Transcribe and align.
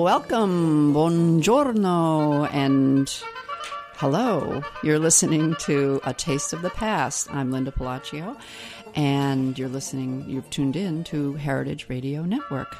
Welcome, 0.00 0.94
buongiorno, 0.94 2.50
and 2.54 3.06
hello. 3.96 4.62
You're 4.82 4.98
listening 4.98 5.56
to 5.60 6.00
A 6.04 6.14
Taste 6.14 6.54
of 6.54 6.62
the 6.62 6.70
Past. 6.70 7.30
I'm 7.30 7.52
Linda 7.52 7.70
Pelaccio, 7.70 8.40
and 8.94 9.58
you're 9.58 9.68
listening, 9.68 10.24
you've 10.26 10.48
tuned 10.48 10.74
in 10.74 11.04
to 11.04 11.34
Heritage 11.34 11.90
Radio 11.90 12.22
Network. 12.22 12.74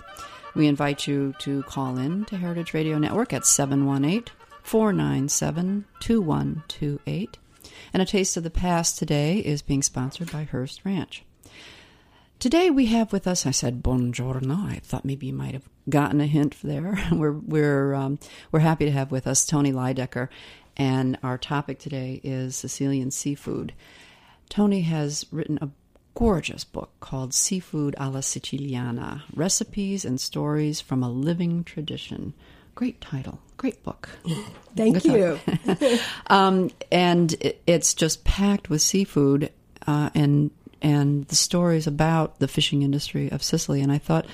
We 0.54 0.66
invite 0.66 1.06
you 1.06 1.34
to 1.40 1.62
call 1.64 1.98
in 1.98 2.24
to 2.24 2.38
Heritage 2.38 2.72
Radio 2.72 2.96
Network 2.96 3.34
at 3.34 3.44
718 3.44 4.34
497 4.62 5.84
2128. 6.00 7.36
And 7.92 8.02
A 8.02 8.06
Taste 8.06 8.38
of 8.38 8.44
the 8.44 8.50
Past 8.50 8.98
today 8.98 9.40
is 9.40 9.60
being 9.60 9.82
sponsored 9.82 10.32
by 10.32 10.44
Hearst 10.44 10.86
Ranch. 10.86 11.22
Today 12.40 12.70
we 12.70 12.86
have 12.86 13.12
with 13.12 13.26
us. 13.26 13.44
I 13.44 13.50
said 13.50 13.82
buongiorno. 13.82 14.72
I 14.72 14.80
thought 14.82 15.04
maybe 15.04 15.26
you 15.26 15.34
might 15.34 15.52
have 15.52 15.68
gotten 15.90 16.22
a 16.22 16.26
hint 16.26 16.56
there. 16.62 16.98
We're 17.12 17.32
we're 17.32 17.94
um, 17.94 18.18
we're 18.50 18.60
happy 18.60 18.86
to 18.86 18.90
have 18.90 19.10
with 19.10 19.26
us 19.26 19.44
Toni 19.44 19.72
Lydecker, 19.72 20.28
and 20.74 21.18
our 21.22 21.36
topic 21.36 21.78
today 21.78 22.18
is 22.24 22.56
Sicilian 22.56 23.10
seafood. 23.10 23.74
Toni 24.48 24.80
has 24.80 25.26
written 25.30 25.58
a 25.60 25.68
gorgeous 26.14 26.64
book 26.64 26.90
called 27.00 27.34
Seafood 27.34 27.94
alla 27.98 28.20
Siciliana: 28.20 29.20
Recipes 29.34 30.06
and 30.06 30.18
Stories 30.18 30.80
from 30.80 31.02
a 31.02 31.10
Living 31.10 31.62
Tradition. 31.62 32.32
Great 32.74 33.02
title, 33.02 33.38
great 33.58 33.84
book. 33.84 34.08
Thank 34.76 35.02
Good 35.02 35.38
you. 35.68 35.98
um, 36.28 36.70
and 36.90 37.34
it, 37.34 37.60
it's 37.66 37.92
just 37.92 38.24
packed 38.24 38.70
with 38.70 38.80
seafood 38.80 39.52
uh, 39.86 40.08
and 40.14 40.50
and 40.82 41.26
the 41.28 41.34
stories 41.34 41.86
about 41.86 42.38
the 42.38 42.48
fishing 42.48 42.82
industry 42.82 43.30
of 43.30 43.42
Sicily. 43.42 43.80
And 43.80 43.92
I 43.92 43.98
thought, 43.98 44.26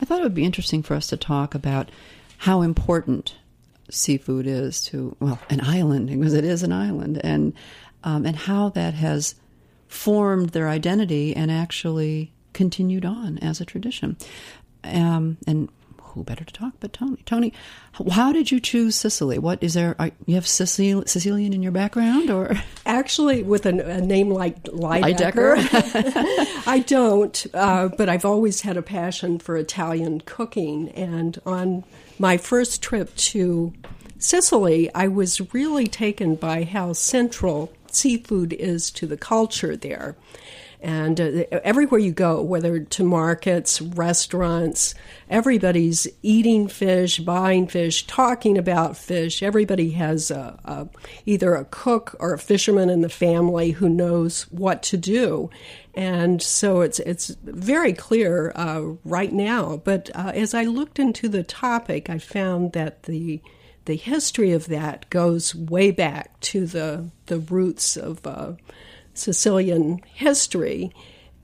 I 0.00 0.04
thought 0.04 0.20
it 0.20 0.24
would 0.24 0.34
be 0.34 0.44
interesting 0.44 0.82
for 0.82 0.94
us 0.94 1.06
to 1.08 1.16
talk 1.16 1.54
about 1.54 1.90
how 2.38 2.62
important 2.62 3.36
seafood 3.90 4.46
is 4.46 4.82
to 4.82 5.16
well 5.20 5.38
an 5.50 5.60
island 5.60 6.08
because 6.08 6.34
it 6.34 6.44
is 6.44 6.62
an 6.62 6.72
island, 6.72 7.20
and 7.22 7.52
um, 8.02 8.26
and 8.26 8.36
how 8.36 8.70
that 8.70 8.94
has 8.94 9.34
formed 9.88 10.50
their 10.50 10.68
identity 10.68 11.34
and 11.36 11.50
actually 11.50 12.32
continued 12.52 13.04
on 13.04 13.38
as 13.38 13.60
a 13.60 13.64
tradition. 13.64 14.16
Um, 14.82 15.38
and 15.46 15.68
who 16.14 16.24
better 16.24 16.44
to 16.44 16.52
talk 16.52 16.74
but 16.80 16.92
Toni? 16.92 17.18
Toni, 17.26 17.52
how 18.10 18.32
did 18.32 18.50
you 18.50 18.60
choose 18.60 18.94
Sicily? 18.94 19.38
What 19.38 19.62
is 19.62 19.74
there? 19.74 19.96
Are, 19.98 20.10
you 20.26 20.36
have 20.36 20.44
Sicil- 20.44 21.08
Sicilian 21.08 21.52
in 21.52 21.62
your 21.62 21.72
background, 21.72 22.30
or 22.30 22.54
Actually, 22.86 23.42
with 23.42 23.66
a, 23.66 23.70
a 23.70 24.00
name 24.00 24.30
like 24.30 24.62
Lydecker, 24.64 25.56
I 26.66 26.84
don't. 26.86 27.46
Uh, 27.52 27.88
but 27.88 28.08
I've 28.08 28.24
always 28.24 28.62
had 28.62 28.76
a 28.76 28.82
passion 28.82 29.38
for 29.38 29.56
Italian 29.56 30.20
cooking, 30.20 30.88
and 30.90 31.40
on 31.44 31.84
my 32.18 32.36
first 32.36 32.82
trip 32.82 33.14
to 33.16 33.72
Sicily, 34.18 34.92
I 34.94 35.08
was 35.08 35.52
really 35.52 35.86
taken 35.86 36.36
by 36.36 36.64
how 36.64 36.92
central 36.92 37.72
seafood 37.90 38.52
is 38.52 38.90
to 38.92 39.06
the 39.06 39.16
culture 39.16 39.76
there. 39.76 40.16
And 40.84 41.18
uh, 41.18 41.44
everywhere 41.64 41.98
you 41.98 42.12
go, 42.12 42.42
whether 42.42 42.78
to 42.78 43.04
markets, 43.04 43.80
restaurants, 43.80 44.94
everybody's 45.30 46.06
eating 46.22 46.68
fish, 46.68 47.20
buying 47.20 47.66
fish, 47.66 48.06
talking 48.06 48.58
about 48.58 48.94
fish. 48.94 49.42
Everybody 49.42 49.92
has 49.92 50.30
a, 50.30 50.60
a, 50.62 50.86
either 51.24 51.54
a 51.54 51.64
cook 51.64 52.14
or 52.20 52.34
a 52.34 52.38
fisherman 52.38 52.90
in 52.90 53.00
the 53.00 53.08
family 53.08 53.70
who 53.70 53.88
knows 53.88 54.42
what 54.50 54.82
to 54.82 54.98
do. 54.98 55.48
And 55.94 56.42
so 56.42 56.82
it's 56.82 56.98
it's 56.98 57.28
very 57.44 57.94
clear 57.94 58.52
uh, 58.54 58.82
right 59.06 59.32
now. 59.32 59.78
But 59.78 60.10
uh, 60.14 60.32
as 60.34 60.52
I 60.52 60.64
looked 60.64 60.98
into 60.98 61.30
the 61.30 61.42
topic, 61.42 62.10
I 62.10 62.18
found 62.18 62.74
that 62.74 63.04
the 63.04 63.40
the 63.86 63.96
history 63.96 64.52
of 64.52 64.66
that 64.66 65.08
goes 65.08 65.54
way 65.54 65.92
back 65.92 66.38
to 66.40 66.66
the 66.66 67.08
the 67.26 67.38
roots 67.38 67.96
of 67.96 68.26
uh, 68.26 68.52
Sicilian 69.14 70.00
history, 70.04 70.92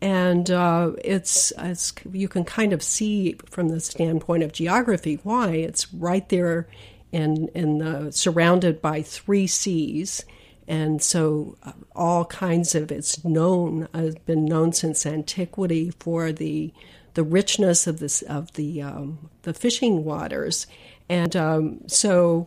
and 0.02 0.50
uh, 0.50 0.92
it's, 1.04 1.52
it's 1.58 1.92
you 2.12 2.28
can 2.28 2.44
kind 2.44 2.72
of 2.72 2.82
see 2.82 3.36
from 3.46 3.68
the 3.68 3.80
standpoint 3.80 4.42
of 4.42 4.52
geography 4.52 5.20
why 5.22 5.50
it's 5.50 5.92
right 5.94 6.28
there 6.28 6.68
in 7.12 7.48
in 7.54 7.78
the 7.78 8.12
surrounded 8.12 8.80
by 8.80 9.02
three 9.02 9.46
seas. 9.46 10.24
And 10.68 11.02
so, 11.02 11.56
uh, 11.64 11.72
all 11.96 12.24
kinds 12.26 12.76
of 12.76 12.92
it's 12.92 13.24
known, 13.24 13.88
has 13.92 14.14
uh, 14.14 14.18
been 14.24 14.44
known 14.44 14.72
since 14.72 15.04
antiquity 15.04 15.90
for 15.98 16.30
the 16.30 16.72
the 17.14 17.24
richness 17.24 17.86
of 17.86 17.98
this 17.98 18.22
of 18.22 18.52
the 18.52 18.82
um, 18.82 19.30
the 19.42 19.52
fishing 19.52 20.04
waters, 20.04 20.68
and 21.08 21.34
um, 21.34 21.80
so 21.88 22.46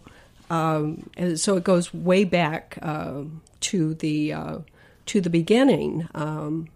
um, 0.50 1.10
so 1.36 1.58
it 1.58 1.64
goes 1.64 1.94
way 1.94 2.24
back 2.24 2.78
uh, 2.82 3.24
to 3.60 3.94
the 3.96 4.34
uh, 4.34 4.58
to 5.08 5.22
the 5.22 5.30
beginning. 5.30 6.08
Um, 6.14 6.68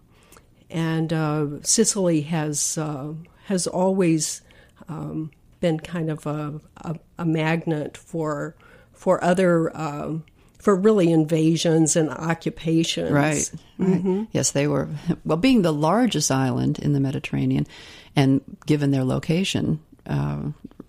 and 0.70 1.12
uh, 1.12 1.46
Sicily 1.62 2.22
has 2.22 2.76
uh, 2.78 3.14
has 3.46 3.66
always 3.66 4.42
um, 4.88 5.30
been 5.60 5.80
kind 5.80 6.10
of 6.10 6.26
a, 6.26 6.60
a, 6.76 6.96
a, 7.18 7.24
magnet 7.24 7.96
for 7.96 8.54
for 8.92 9.22
other 9.24 9.74
um, 9.76 10.24
for 10.58 10.76
really 10.76 11.10
invasions 11.10 11.96
and 11.96 12.10
occupations. 12.10 13.10
Right. 13.10 13.50
right. 13.78 13.88
Mm-hmm. 13.88 14.24
Yes, 14.32 14.50
they 14.50 14.66
were. 14.66 14.88
Well, 15.24 15.38
being 15.38 15.62
the 15.62 15.72
largest 15.72 16.30
island 16.30 16.78
in 16.78 16.92
the 16.92 17.00
Mediterranean, 17.00 17.66
and 18.14 18.42
given 18.66 18.90
their 18.90 19.04
location 19.04 19.80
uh, 20.06 20.42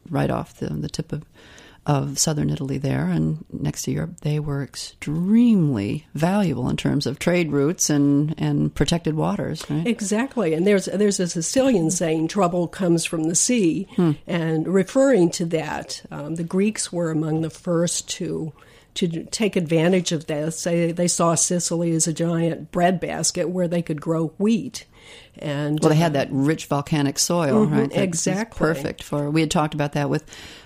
right 0.09 0.29
off 0.29 0.57
the, 0.59 0.69
the 0.69 0.89
tip 0.89 1.13
of 1.13 1.23
of 1.85 2.19
southern 2.19 2.49
Italy 2.49 2.77
there 2.77 3.05
and 3.05 3.43
next 3.51 3.83
to 3.83 3.91
Europe, 3.91 4.19
they 4.21 4.39
were 4.39 4.63
extremely 4.63 6.05
valuable 6.13 6.69
in 6.69 6.77
terms 6.77 7.05
of 7.05 7.19
trade 7.19 7.51
routes 7.51 7.89
and, 7.89 8.35
and 8.37 8.73
protected 8.73 9.15
waters. 9.15 9.67
Right? 9.69 9.87
Exactly, 9.87 10.53
and 10.53 10.67
there's 10.67 10.85
there's 10.85 11.19
a 11.19 11.27
Sicilian 11.27 11.91
saying, 11.91 12.27
"Trouble 12.27 12.67
comes 12.67 13.05
from 13.05 13.23
the 13.23 13.35
sea," 13.35 13.87
hmm. 13.95 14.11
and 14.27 14.67
referring 14.67 15.31
to 15.31 15.45
that, 15.45 16.03
um, 16.11 16.35
the 16.35 16.43
Greeks 16.43 16.91
were 16.91 17.11
among 17.11 17.41
the 17.41 17.49
first 17.49 18.09
to 18.09 18.53
to 18.95 19.23
take 19.25 19.55
advantage 19.55 20.11
of 20.11 20.27
this. 20.27 20.63
They, 20.63 20.91
they 20.91 21.07
saw 21.07 21.35
Sicily 21.35 21.91
as 21.91 22.07
a 22.07 22.13
giant 22.13 22.71
breadbasket 22.71 23.49
where 23.49 23.67
they 23.67 23.81
could 23.81 24.01
grow 24.01 24.27
wheat. 24.37 24.85
And 25.37 25.79
well, 25.79 25.89
they 25.89 25.95
had 25.95 26.11
uh, 26.11 26.19
that 26.19 26.27
rich 26.31 26.65
volcanic 26.65 27.17
soil, 27.17 27.65
mm-hmm, 27.65 27.73
right? 27.73 27.89
That's 27.89 28.01
exactly 28.01 28.57
perfect 28.57 29.03
for. 29.03 29.29
We 29.29 29.41
had 29.41 29.51
talked 29.51 29.73
about 29.73 29.93
that 29.93 30.09
with. 30.09 30.23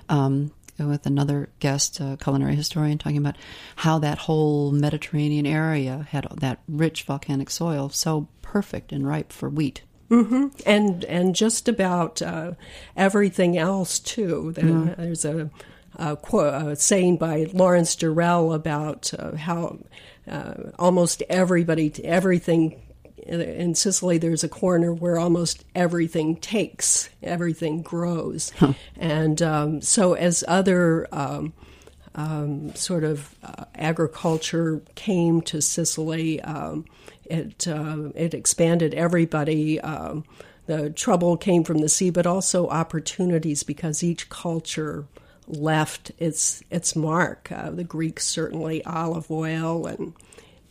Um, 0.10 0.52
with 0.78 1.06
another 1.06 1.50
guest, 1.60 2.00
a 2.00 2.18
culinary 2.22 2.56
historian, 2.56 2.98
talking 2.98 3.18
about 3.18 3.38
how 3.78 4.00
that 4.00 4.20
whole 4.20 4.72
Mediterranean 4.72 5.46
area 5.46 6.08
had 6.10 6.28
that 6.38 6.60
rich 6.68 7.04
volcanic 7.04 7.50
soil, 7.50 7.90
so 7.90 8.28
perfect 8.42 8.92
and 8.92 9.08
ripe 9.08 9.32
for 9.32 9.50
wheat. 9.50 9.84
Mm-hmm. 10.10 10.48
And 10.66 11.06
and 11.06 11.36
just 11.36 11.68
about 11.68 12.22
uh, 12.22 12.54
everything 12.96 13.58
else 13.58 14.00
too. 14.00 14.54
Mm-hmm. 14.56 15.02
There's 15.02 15.26
a 15.26 15.50
uh, 15.98 16.16
quote, 16.16 16.54
uh, 16.54 16.76
saying 16.76 17.18
by 17.18 17.48
Lawrence 17.54 17.96
Durrell 17.96 18.54
about 18.54 19.14
uh, 19.18 19.36
how 19.36 19.80
uh, 20.28 20.54
almost 20.80 21.22
everybody, 21.30 21.94
everything 22.04 22.82
in 23.26 23.76
Sicily, 23.76 24.18
there's 24.18 24.44
a 24.44 24.50
corner 24.50 24.94
where 24.94 25.18
almost 25.18 25.64
everything 25.74 26.36
takes, 26.38 27.10
everything 27.22 27.82
grows. 27.82 28.52
Huh. 28.52 28.74
And 28.98 29.42
um, 29.42 29.82
so, 29.82 30.14
as 30.14 30.44
other 30.48 31.08
um, 31.12 31.54
um, 32.16 32.76
sort 32.76 33.04
of 33.04 33.36
uh, 33.44 33.66
agriculture 33.76 34.82
came 34.96 35.42
to 35.44 35.62
Sicily, 35.62 36.42
um, 36.42 36.86
it, 37.26 37.68
uh, 37.68 38.10
it 38.16 38.34
expanded 38.34 38.94
everybody 38.94 39.80
um, 39.82 40.26
the 40.66 40.90
trouble 40.90 41.36
came 41.38 41.64
from 41.64 41.80
the 41.80 41.90
sea, 41.90 42.10
but 42.10 42.26
also 42.26 42.68
opportunities 42.70 43.64
because 43.64 44.04
each 44.04 44.30
culture 44.30 45.06
left 45.48 46.12
its 46.18 46.64
its 46.70 46.96
mark. 46.96 47.52
Uh, 47.52 47.70
the 47.72 47.84
Greeks 47.84 48.26
certainly 48.26 48.84
olive 48.86 49.30
oil 49.30 49.86
and 49.86 50.14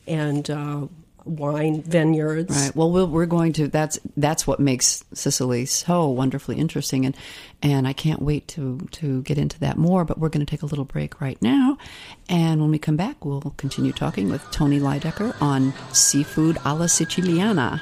and 0.06 0.50
uh, 0.50 0.86
wine 1.24 1.82
vineyards. 1.82 2.54
Right. 2.54 2.76
Well, 2.76 2.90
we 2.90 3.22
are 3.22 3.26
going 3.26 3.52
to. 3.54 3.68
That's 3.68 3.98
that's 4.16 4.46
what 4.46 4.60
makes 4.60 5.04
Sicily 5.12 5.66
so 5.66 6.08
wonderfully 6.08 6.56
interesting, 6.56 7.06
and 7.06 7.16
and 7.62 7.86
I 7.86 7.92
can't 7.92 8.22
wait 8.22 8.48
to 8.48 8.78
to 8.92 9.22
get 9.22 9.38
into 9.38 9.58
that 9.60 9.76
more. 9.76 10.04
But 10.04 10.18
we're 10.18 10.28
going 10.28 10.44
to 10.44 10.50
take 10.50 10.62
a 10.62 10.66
little 10.66 10.84
break 10.84 11.20
right 11.20 11.40
now, 11.40 11.78
and 12.28 12.60
when 12.60 12.70
we 12.70 12.78
come 12.78 12.96
back, 12.96 13.24
we'll 13.24 13.40
continue 13.56 13.92
talking 13.92 14.30
with 14.30 14.42
Toni 14.50 14.80
Lydecker 14.80 15.40
on 15.40 15.72
seafood 15.92 16.58
alla 16.64 16.86
Siciliana. 16.86 17.80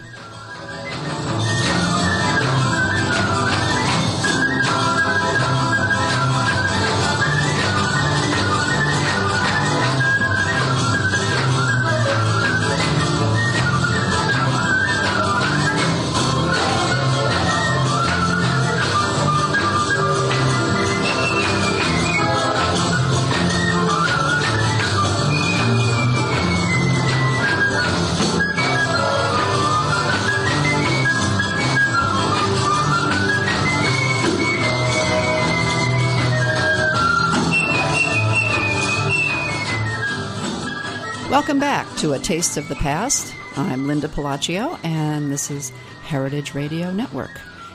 Welcome 41.40 41.58
back 41.58 41.88
to 41.96 42.12
A 42.12 42.18
Taste 42.18 42.58
of 42.58 42.68
the 42.68 42.74
Past. 42.74 43.34
I'm 43.56 43.86
Linda 43.86 44.08
Pelaccio, 44.08 44.78
and 44.84 45.32
this 45.32 45.50
is 45.50 45.70
Heritage 46.02 46.54
Radio 46.54 46.92
Network. 46.92 47.30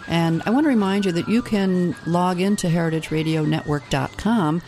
And 0.08 0.44
I 0.46 0.52
want 0.52 0.66
to 0.66 0.70
remind 0.70 1.04
you 1.04 1.12
that 1.14 1.28
you 1.28 1.42
can 1.42 1.96
log 2.06 2.40
into 2.40 2.68
heritageradionetwork.com 2.68 4.62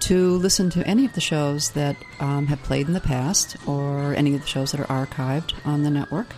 to 0.00 0.36
listen 0.36 0.68
to 0.68 0.86
any 0.86 1.06
of 1.06 1.14
the 1.14 1.20
shows 1.22 1.70
that 1.70 1.96
um, 2.20 2.46
have 2.48 2.62
played 2.62 2.88
in 2.88 2.92
the 2.92 3.00
past 3.00 3.56
or 3.66 4.12
any 4.16 4.34
of 4.34 4.42
the 4.42 4.46
shows 4.46 4.72
that 4.72 4.82
are 4.82 5.06
archived 5.06 5.54
on 5.64 5.82
the 5.82 5.90
network. 5.90 6.34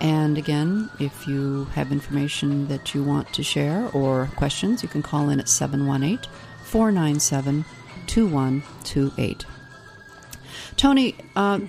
And 0.00 0.38
again, 0.38 0.88
if 1.00 1.26
you 1.26 1.64
have 1.74 1.90
information 1.90 2.68
that 2.68 2.94
you 2.94 3.02
want 3.02 3.32
to 3.32 3.42
share 3.42 3.90
or 3.92 4.30
questions, 4.36 4.84
you 4.84 4.88
can 4.88 5.02
call 5.02 5.30
in 5.30 5.40
at 5.40 5.48
718 5.48 6.30
497 6.62 7.64
2128. 8.06 9.46
Toni, 10.76 11.14
uh, 11.34 11.60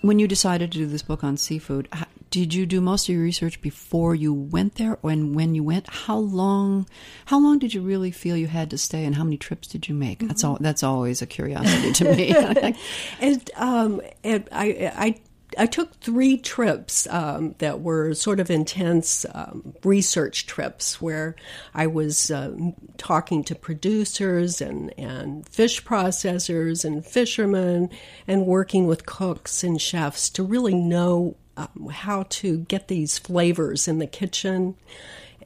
when 0.00 0.18
you 0.18 0.28
decided 0.28 0.72
to 0.72 0.78
do 0.78 0.86
this 0.86 1.02
book 1.02 1.24
on 1.24 1.36
seafood, 1.36 1.88
did 2.30 2.54
you 2.54 2.64
do 2.64 2.80
most 2.80 3.08
of 3.08 3.14
your 3.14 3.22
research 3.22 3.60
before 3.60 4.14
you 4.14 4.32
went 4.32 4.76
there, 4.76 4.98
and 5.02 5.34
when 5.34 5.54
you 5.54 5.62
went, 5.62 5.86
how 5.88 6.16
long? 6.16 6.88
How 7.26 7.38
long 7.38 7.58
did 7.58 7.74
you 7.74 7.82
really 7.82 8.10
feel 8.10 8.36
you 8.36 8.46
had 8.46 8.70
to 8.70 8.78
stay, 8.78 9.04
and 9.04 9.14
how 9.14 9.24
many 9.24 9.36
trips 9.36 9.68
did 9.68 9.86
you 9.86 9.94
make? 9.94 10.18
Mm-hmm. 10.18 10.28
That's 10.28 10.44
all. 10.44 10.56
That's 10.60 10.82
always 10.82 11.20
a 11.20 11.26
curiosity 11.26 11.92
to 11.92 12.16
me. 12.16 12.34
and, 13.20 13.50
um, 13.56 14.00
and 14.24 14.48
I, 14.50 14.92
I 14.96 15.20
I 15.58 15.66
took 15.66 15.94
three 16.00 16.38
trips 16.38 17.06
um, 17.08 17.54
that 17.58 17.80
were 17.80 18.14
sort 18.14 18.40
of 18.40 18.50
intense 18.50 19.26
um, 19.34 19.74
research 19.84 20.46
trips 20.46 21.00
where 21.00 21.36
I 21.74 21.86
was 21.86 22.30
uh, 22.30 22.54
talking 22.96 23.44
to 23.44 23.54
producers 23.54 24.60
and, 24.60 24.92
and 24.98 25.48
fish 25.48 25.84
processors 25.84 26.84
and 26.84 27.04
fishermen 27.04 27.90
and 28.26 28.46
working 28.46 28.86
with 28.86 29.06
cooks 29.06 29.64
and 29.64 29.80
chefs 29.80 30.30
to 30.30 30.42
really 30.42 30.74
know 30.74 31.36
um, 31.56 31.88
how 31.90 32.24
to 32.24 32.58
get 32.58 32.88
these 32.88 33.18
flavors 33.18 33.86
in 33.86 33.98
the 33.98 34.06
kitchen 34.06 34.74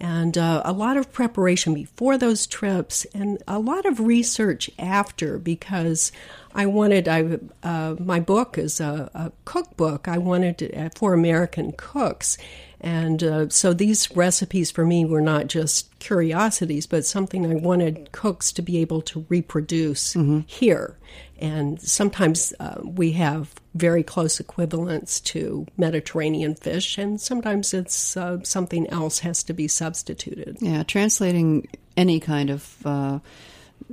and 0.00 0.37
uh, 0.37 0.62
a 0.64 0.72
lot 0.72 0.96
of 0.96 1.12
preparation 1.12 1.75
before 1.75 2.19
those 2.19 2.46
trips 2.46 3.04
and 3.14 3.43
a 3.46 3.58
lot 3.58 3.87
of 3.87 4.00
research 4.00 4.70
after 4.78 5.38
because 5.38 6.12
I 6.54 6.66
wanted 6.66 7.08
I 7.08 7.38
uh, 7.62 7.96
my 7.98 8.20
book 8.20 8.58
is 8.58 8.81
a, 8.81 9.10
a 9.14 9.32
cookbook. 9.44 10.08
I 10.08 10.19
wanted 10.19 10.58
to, 10.58 10.72
uh, 10.75 10.88
for 10.94 11.12
American 11.12 11.72
cooks 11.76 12.38
and 12.81 13.23
uh, 13.23 13.49
so 13.49 13.73
these 13.73 14.14
recipes 14.14 14.70
for 14.70 14.84
me 14.84 15.05
were 15.05 15.20
not 15.20 15.46
just 15.46 15.99
curiosities, 15.99 16.87
but 16.87 17.06
something 17.06 17.46
I 17.46 17.55
wanted 17.55 18.12
cooks 18.12 18.52
to 18.52 18.62
be 18.62 18.78
able 18.78 19.02
to 19.02 19.25
reproduce 19.28 20.14
mm-hmm. 20.14 20.40
here. 20.46 20.96
And 21.38 21.81
sometimes 21.81 22.52
uh, 22.61 22.81
we 22.82 23.12
have 23.12 23.55
very 23.75 24.02
close 24.02 24.40
equivalents 24.40 25.20
to 25.20 25.67
Mediterranean 25.76 26.55
fish, 26.55 26.96
and 26.96 27.20
sometimes 27.20 27.74
it's 27.74 28.17
uh, 28.17 28.43
something 28.43 28.86
else 28.89 29.19
has 29.20 29.43
to 29.44 29.53
be 29.53 29.69
substituted. 29.69 30.58
Yeah, 30.60 30.82
translating 30.82 31.69
any 31.96 32.20
kind 32.20 32.51
of 32.51 32.77
uh, 32.86 33.19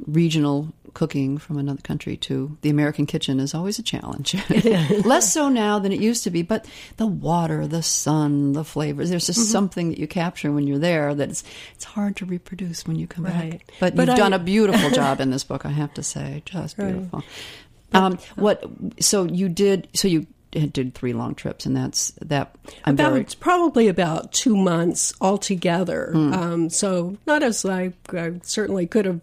regional 0.05 0.73
cooking 0.93 1.37
from 1.37 1.57
another 1.57 1.81
country 1.81 2.15
to 2.15 2.55
the 2.61 2.69
American 2.69 3.05
kitchen 3.05 3.39
is 3.39 3.53
always 3.53 3.79
a 3.79 3.83
challenge. 3.83 4.35
Less 5.05 5.33
so 5.33 5.49
now 5.49 5.79
than 5.79 5.91
it 5.91 5.99
used 5.99 6.23
to 6.23 6.29
be, 6.29 6.41
but 6.41 6.65
the 6.97 7.07
water, 7.07 7.67
the 7.67 7.83
sun, 7.83 8.53
the 8.53 8.63
flavors, 8.63 9.09
there's 9.09 9.25
just 9.25 9.39
mm-hmm. 9.39 9.51
something 9.51 9.89
that 9.89 9.97
you 9.97 10.07
capture 10.07 10.51
when 10.51 10.67
you're 10.67 10.79
there 10.79 11.13
that 11.15 11.29
it's, 11.29 11.43
it's 11.75 11.85
hard 11.85 12.15
to 12.17 12.25
reproduce 12.25 12.85
when 12.85 12.97
you 12.97 13.07
come 13.07 13.25
right. 13.25 13.51
back. 13.51 13.73
But, 13.79 13.95
but 13.95 14.07
you've 14.07 14.15
I, 14.15 14.17
done 14.17 14.33
a 14.33 14.39
beautiful 14.39 14.89
job 14.91 15.19
in 15.19 15.31
this 15.31 15.43
book, 15.43 15.65
I 15.65 15.71
have 15.71 15.93
to 15.95 16.03
say. 16.03 16.43
Just 16.45 16.77
beautiful. 16.77 17.19
Right. 17.19 18.03
Um, 18.03 18.17
what, 18.35 18.63
so 18.99 19.25
you 19.25 19.49
did, 19.49 19.87
so 19.93 20.07
you 20.07 20.27
did 20.53 20.93
three 20.93 21.13
long 21.13 21.35
trips, 21.35 21.65
and 21.65 21.75
that's 21.75 22.11
that. 22.21 22.55
I'm 22.85 22.93
about 22.95 23.13
very... 23.13 23.25
probably 23.39 23.87
about 23.87 24.31
two 24.31 24.55
months 24.55 25.13
altogether. 25.21 26.11
Mm. 26.13 26.33
Um, 26.33 26.69
so 26.69 27.17
not 27.25 27.43
as 27.43 27.65
I, 27.65 27.93
I, 28.09 28.39
certainly 28.43 28.87
could 28.87 29.05
have 29.05 29.21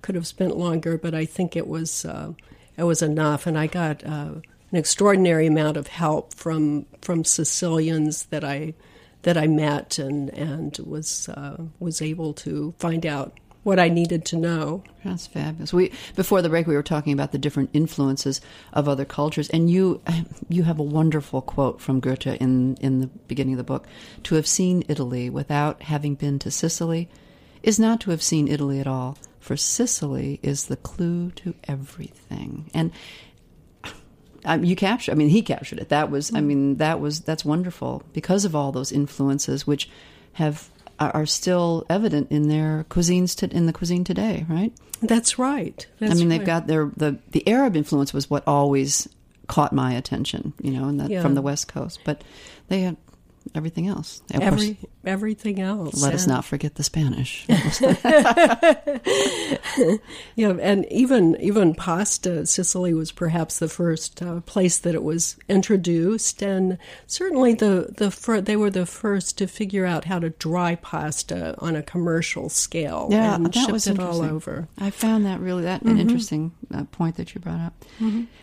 could 0.00 0.14
have 0.14 0.26
spent 0.26 0.56
longer, 0.56 0.98
but 0.98 1.14
I 1.14 1.24
think 1.24 1.56
it 1.56 1.66
was 1.66 2.04
uh, 2.04 2.32
it 2.76 2.84
was 2.84 3.02
enough, 3.02 3.46
and 3.46 3.58
I 3.58 3.66
got 3.66 4.04
uh, 4.04 4.34
an 4.70 4.78
extraordinary 4.78 5.46
amount 5.46 5.76
of 5.76 5.88
help 5.88 6.34
from 6.34 6.86
from 7.00 7.24
Sicilians 7.24 8.24
that 8.26 8.44
I 8.44 8.74
that 9.22 9.36
I 9.36 9.46
met 9.46 9.98
and 9.98 10.30
and 10.30 10.76
was 10.84 11.28
uh, 11.28 11.56
was 11.78 12.02
able 12.02 12.32
to 12.34 12.74
find 12.78 13.06
out 13.06 13.38
what 13.62 13.78
I 13.78 13.88
needed 13.88 14.24
to 14.26 14.36
know. 14.36 14.82
That's 15.04 15.26
fabulous. 15.26 15.72
We 15.72 15.92
before 16.16 16.42
the 16.42 16.48
break 16.48 16.66
we 16.66 16.74
were 16.74 16.82
talking 16.82 17.12
about 17.12 17.32
the 17.32 17.38
different 17.38 17.70
influences 17.72 18.40
of 18.72 18.88
other 18.88 19.04
cultures, 19.04 19.48
and 19.50 19.70
you 19.70 20.00
you 20.48 20.64
have 20.64 20.78
a 20.78 20.84
wonderful 20.84 21.42
quote 21.42 21.80
from 21.80 22.00
Goethe 22.00 22.26
in 22.26 22.76
in 22.76 23.00
the 23.00 23.06
beginning 23.28 23.54
of 23.54 23.58
the 23.58 23.64
book: 23.64 23.86
"To 24.24 24.34
have 24.34 24.46
seen 24.46 24.84
Italy 24.88 25.30
without 25.30 25.82
having 25.82 26.14
been 26.14 26.38
to 26.40 26.50
Sicily 26.50 27.08
is 27.62 27.78
not 27.78 28.00
to 28.00 28.10
have 28.10 28.22
seen 28.22 28.48
Italy 28.48 28.80
at 28.80 28.86
all." 28.86 29.16
For 29.42 29.56
Sicily 29.56 30.38
is 30.42 30.66
the 30.66 30.76
clue 30.76 31.32
to 31.32 31.54
everything. 31.64 32.70
And 32.72 32.92
um, 34.44 34.64
you 34.64 34.76
captured, 34.76 35.12
I 35.12 35.14
mean, 35.16 35.28
he 35.28 35.42
captured 35.42 35.80
it. 35.80 35.88
That 35.88 36.10
was, 36.10 36.32
I 36.32 36.38
mm. 36.38 36.44
mean, 36.44 36.76
that 36.76 37.00
was, 37.00 37.20
that's 37.20 37.44
wonderful 37.44 38.04
because 38.12 38.44
of 38.44 38.54
all 38.54 38.72
those 38.72 38.92
influences 38.92 39.66
which 39.66 39.90
have 40.34 40.70
are, 41.00 41.10
are 41.14 41.26
still 41.26 41.84
evident 41.90 42.30
in 42.30 42.48
their 42.48 42.86
cuisines 42.88 43.36
to, 43.38 43.50
in 43.54 43.66
the 43.66 43.72
cuisine 43.72 44.04
today, 44.04 44.46
right? 44.48 44.72
That's 45.00 45.38
right. 45.38 45.84
That's 45.98 46.12
I 46.12 46.14
mean, 46.14 46.28
right. 46.28 46.38
they've 46.38 46.46
got 46.46 46.68
their 46.68 46.92
the 46.96 47.18
the 47.32 47.46
Arab 47.48 47.74
influence 47.74 48.12
was 48.12 48.30
what 48.30 48.46
always 48.46 49.08
caught 49.48 49.72
my 49.72 49.94
attention, 49.94 50.52
you 50.62 50.70
know, 50.70 50.86
and 50.86 51.00
that 51.00 51.10
Yeah. 51.10 51.20
from 51.20 51.34
the 51.34 51.42
West 51.42 51.66
Coast, 51.66 51.98
but 52.04 52.22
they 52.68 52.82
had 52.82 52.96
everything 53.54 53.86
else. 53.88 54.22
Of 54.34 54.40
Every, 54.42 54.74
course, 54.74 54.92
everything 55.04 55.60
else. 55.60 56.00
let 56.02 56.14
us 56.14 56.26
not 56.26 56.44
forget 56.44 56.74
the 56.76 56.82
Spanish. 56.84 57.46
Yeah, 60.36 60.50
and 60.60 60.86
even 60.90 61.36
even 61.40 61.74
pasta, 61.74 62.46
Sicily 62.46 62.94
was 62.94 63.12
perhaps 63.12 63.58
the 63.58 63.68
first 63.68 64.22
uh, 64.22 64.40
place 64.40 64.78
that 64.78 64.94
it 64.94 65.02
was 65.02 65.36
introduced, 65.48 66.42
and 66.42 66.78
certainly 67.06 67.54
the 67.54 67.92
the 67.96 68.10
fir- 68.10 68.40
they 68.40 68.56
were 68.56 68.70
the 68.70 68.86
first 68.86 69.38
to 69.38 69.46
figure 69.46 69.84
out 69.86 70.04
how 70.06 70.18
to 70.18 70.30
dry 70.30 70.76
pasta 70.76 71.54
on 71.58 71.76
a 71.76 71.82
commercial 71.82 72.48
scale. 72.48 73.08
Yeah, 73.10 73.34
and 73.34 73.52
that 73.52 73.70
was 73.72 73.86
it 73.86 73.98
all 73.98 74.22
over. 74.22 74.68
I 74.78 74.90
found 74.90 75.26
that 75.26 75.40
really 75.40 75.62
that 75.64 75.72
Mm-hmm. 75.82 75.88
an 75.90 75.98
interesting 75.98 76.52
uh, 76.72 76.84
point 76.84 77.16
that 77.16 77.34
you 77.34 77.40
brought 77.40 77.60
up. 77.60 77.74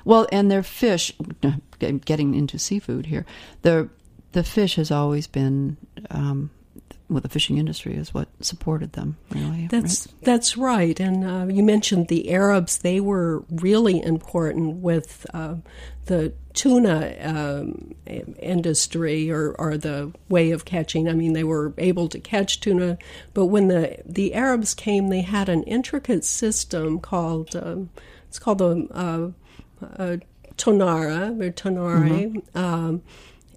Well, 0.04 0.28
and 0.32 0.52
their 0.52 0.64
fish, 0.64 1.14
getting 1.80 2.34
into 2.36 2.60
seafood 2.60 3.06
here, 3.06 3.26
the 3.62 3.88
the 4.32 4.44
fish 4.44 4.76
has 4.76 4.92
always 4.92 5.28
been. 5.28 5.78
Um, 6.10 6.52
well, 7.10 7.22
the 7.22 7.30
fishing 7.30 7.58
industry 7.58 7.96
is 7.96 8.14
what 8.14 8.28
supported 8.40 8.94
them, 8.94 9.18
really. 9.32 9.66
That's 9.66 10.06
right? 10.06 10.16
that's 10.26 10.58
right, 10.58 11.00
and 11.00 11.24
uh, 11.26 11.52
you 11.52 11.64
mentioned 11.64 12.08
the 12.08 12.32
Arabs. 12.32 12.78
They 12.78 13.00
were 13.00 13.44
really 13.50 14.04
important 14.04 14.76
with 14.78 15.26
uh, 15.34 15.56
the 16.06 16.34
tuna 16.54 17.16
um, 17.24 17.96
industry 18.40 19.32
or, 19.32 19.56
or 19.58 19.78
the 19.78 20.12
way 20.30 20.52
of 20.52 20.66
catching. 20.66 21.10
I 21.10 21.14
mean, 21.14 21.34
they 21.34 21.44
were 21.44 21.74
able 21.80 22.10
to 22.10 22.20
catch 22.20 22.60
tuna, 22.60 23.00
but 23.34 23.46
when 23.46 23.70
the 23.70 23.98
the 24.06 24.36
Arabs 24.36 24.76
came, 24.76 25.08
they 25.08 25.22
had 25.22 25.50
an 25.50 25.64
intricate 25.64 26.26
system 26.26 27.00
called 27.00 27.56
um, 27.56 27.90
it's 28.28 28.38
called 28.38 28.60
the 28.60 28.88
uh, 28.92 29.86
uh, 29.86 30.18
tonnara 30.58 31.42
or 31.42 31.52
tonnare. 31.52 32.56
Um, 32.56 33.02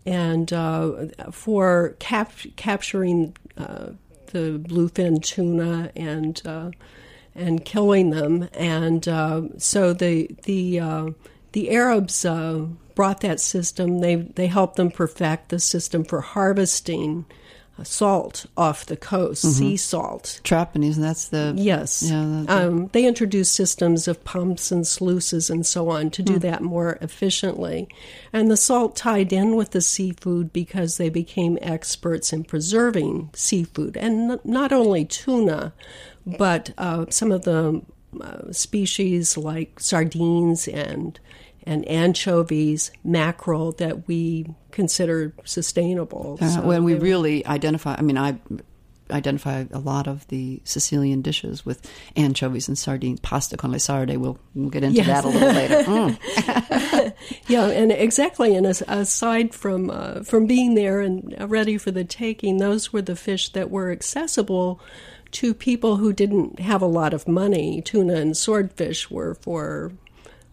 and 0.04 0.52
uh, 0.52 1.06
for 1.30 1.96
cap- 1.98 2.32
capturing 2.56 3.36
uh, 3.56 3.90
the 4.26 4.58
bluefin 4.58 5.22
tuna 5.22 5.90
and 5.94 6.42
uh, 6.44 6.70
and 7.34 7.64
killing 7.64 8.10
them, 8.10 8.48
and 8.52 9.06
uh, 9.08 9.42
so 9.58 9.92
the 9.92 10.28
the 10.44 10.80
uh, 10.80 11.10
the 11.52 11.70
Arabs 11.70 12.24
uh, 12.24 12.66
brought 12.94 13.20
that 13.20 13.40
system. 13.40 14.00
They 14.00 14.16
they 14.16 14.48
helped 14.48 14.76
them 14.76 14.90
perfect 14.90 15.48
the 15.48 15.58
system 15.58 16.04
for 16.04 16.20
harvesting 16.20 17.24
salt 17.82 18.46
off 18.56 18.86
the 18.86 18.96
coast, 18.96 19.42
sea 19.42 19.76
salt. 19.76 20.40
Trapanese, 20.44 20.98
that's 20.98 21.28
the 21.28 21.54
Yes. 21.56 22.02
Yeah, 22.02 22.44
the- 22.46 22.54
um, 22.68 22.90
they 22.92 23.04
introduced 23.06 23.54
systems 23.54 24.06
of 24.06 24.22
pumps 24.24 24.70
and 24.70 24.86
sluices 24.86 25.50
and 25.50 25.66
so 25.66 25.88
on 25.90 26.10
to 26.10 26.22
do 26.22 26.38
that 26.40 26.62
more 26.62 26.98
efficiently. 27.00 27.88
And 28.32 28.50
the 28.50 28.56
salt 28.56 28.94
tied 28.94 29.32
in 29.32 29.56
with 29.56 29.70
the 29.70 29.80
seafood 29.80 30.52
because 30.52 30.96
they 30.96 31.08
became 31.08 31.58
experts 31.62 32.32
in 32.32 32.44
preserving 32.44 33.30
seafood. 33.34 33.96
And 33.96 34.32
n- 34.32 34.40
not 34.44 34.72
only 34.72 35.04
tuna, 35.04 35.72
but 36.24 36.72
uh, 36.78 37.06
some 37.10 37.32
of 37.32 37.42
the 37.42 37.82
uh, 38.20 38.52
species 38.52 39.36
like 39.36 39.80
sardines 39.80 40.68
and 40.68 41.18
and 41.66 41.86
anchovies, 41.88 42.90
mackerel 43.04 43.72
that 43.72 44.06
we 44.08 44.46
consider 44.70 45.34
sustainable. 45.44 46.38
Uh, 46.40 46.48
So 46.48 46.60
when 46.62 46.84
we 46.84 46.94
really 46.94 47.44
identify, 47.46 47.94
I 47.98 48.02
mean, 48.02 48.18
I 48.18 48.36
identify 49.10 49.64
a 49.72 49.78
lot 49.78 50.06
of 50.06 50.26
the 50.28 50.60
Sicilian 50.64 51.20
dishes 51.20 51.66
with 51.66 51.86
anchovies 52.16 52.66
and 52.68 52.78
sardines, 52.78 53.20
pasta 53.20 53.56
con 53.58 53.70
le 53.72 53.78
sarde. 53.78 54.16
We'll, 54.16 54.38
we'll 54.54 54.70
get 54.70 54.84
into 54.84 54.96
Yes. 55.02 55.06
that 55.06 55.24
a 55.24 55.28
little 55.28 55.52
later. 55.52 55.82
Mm. 55.84 57.12
Yeah, 57.48 57.66
and 57.66 57.92
exactly. 57.92 58.54
And 58.56 58.66
as, 58.66 58.82
aside 58.88 59.54
from 59.54 59.90
uh, 59.90 60.22
from 60.22 60.46
being 60.46 60.74
there 60.74 61.00
and 61.00 61.34
ready 61.50 61.76
for 61.78 61.90
the 61.90 62.04
taking, 62.04 62.58
those 62.58 62.92
were 62.92 63.02
the 63.02 63.16
fish 63.16 63.50
that 63.50 63.70
were 63.70 63.90
accessible 63.90 64.80
to 65.32 65.52
people 65.54 65.96
who 65.96 66.12
didn't 66.12 66.58
have 66.60 66.80
a 66.82 66.86
lot 66.86 67.12
of 67.12 67.28
money. 67.28 67.82
Tuna 67.82 68.14
and 68.14 68.36
swordfish 68.36 69.10
were 69.10 69.34
for 69.34 69.92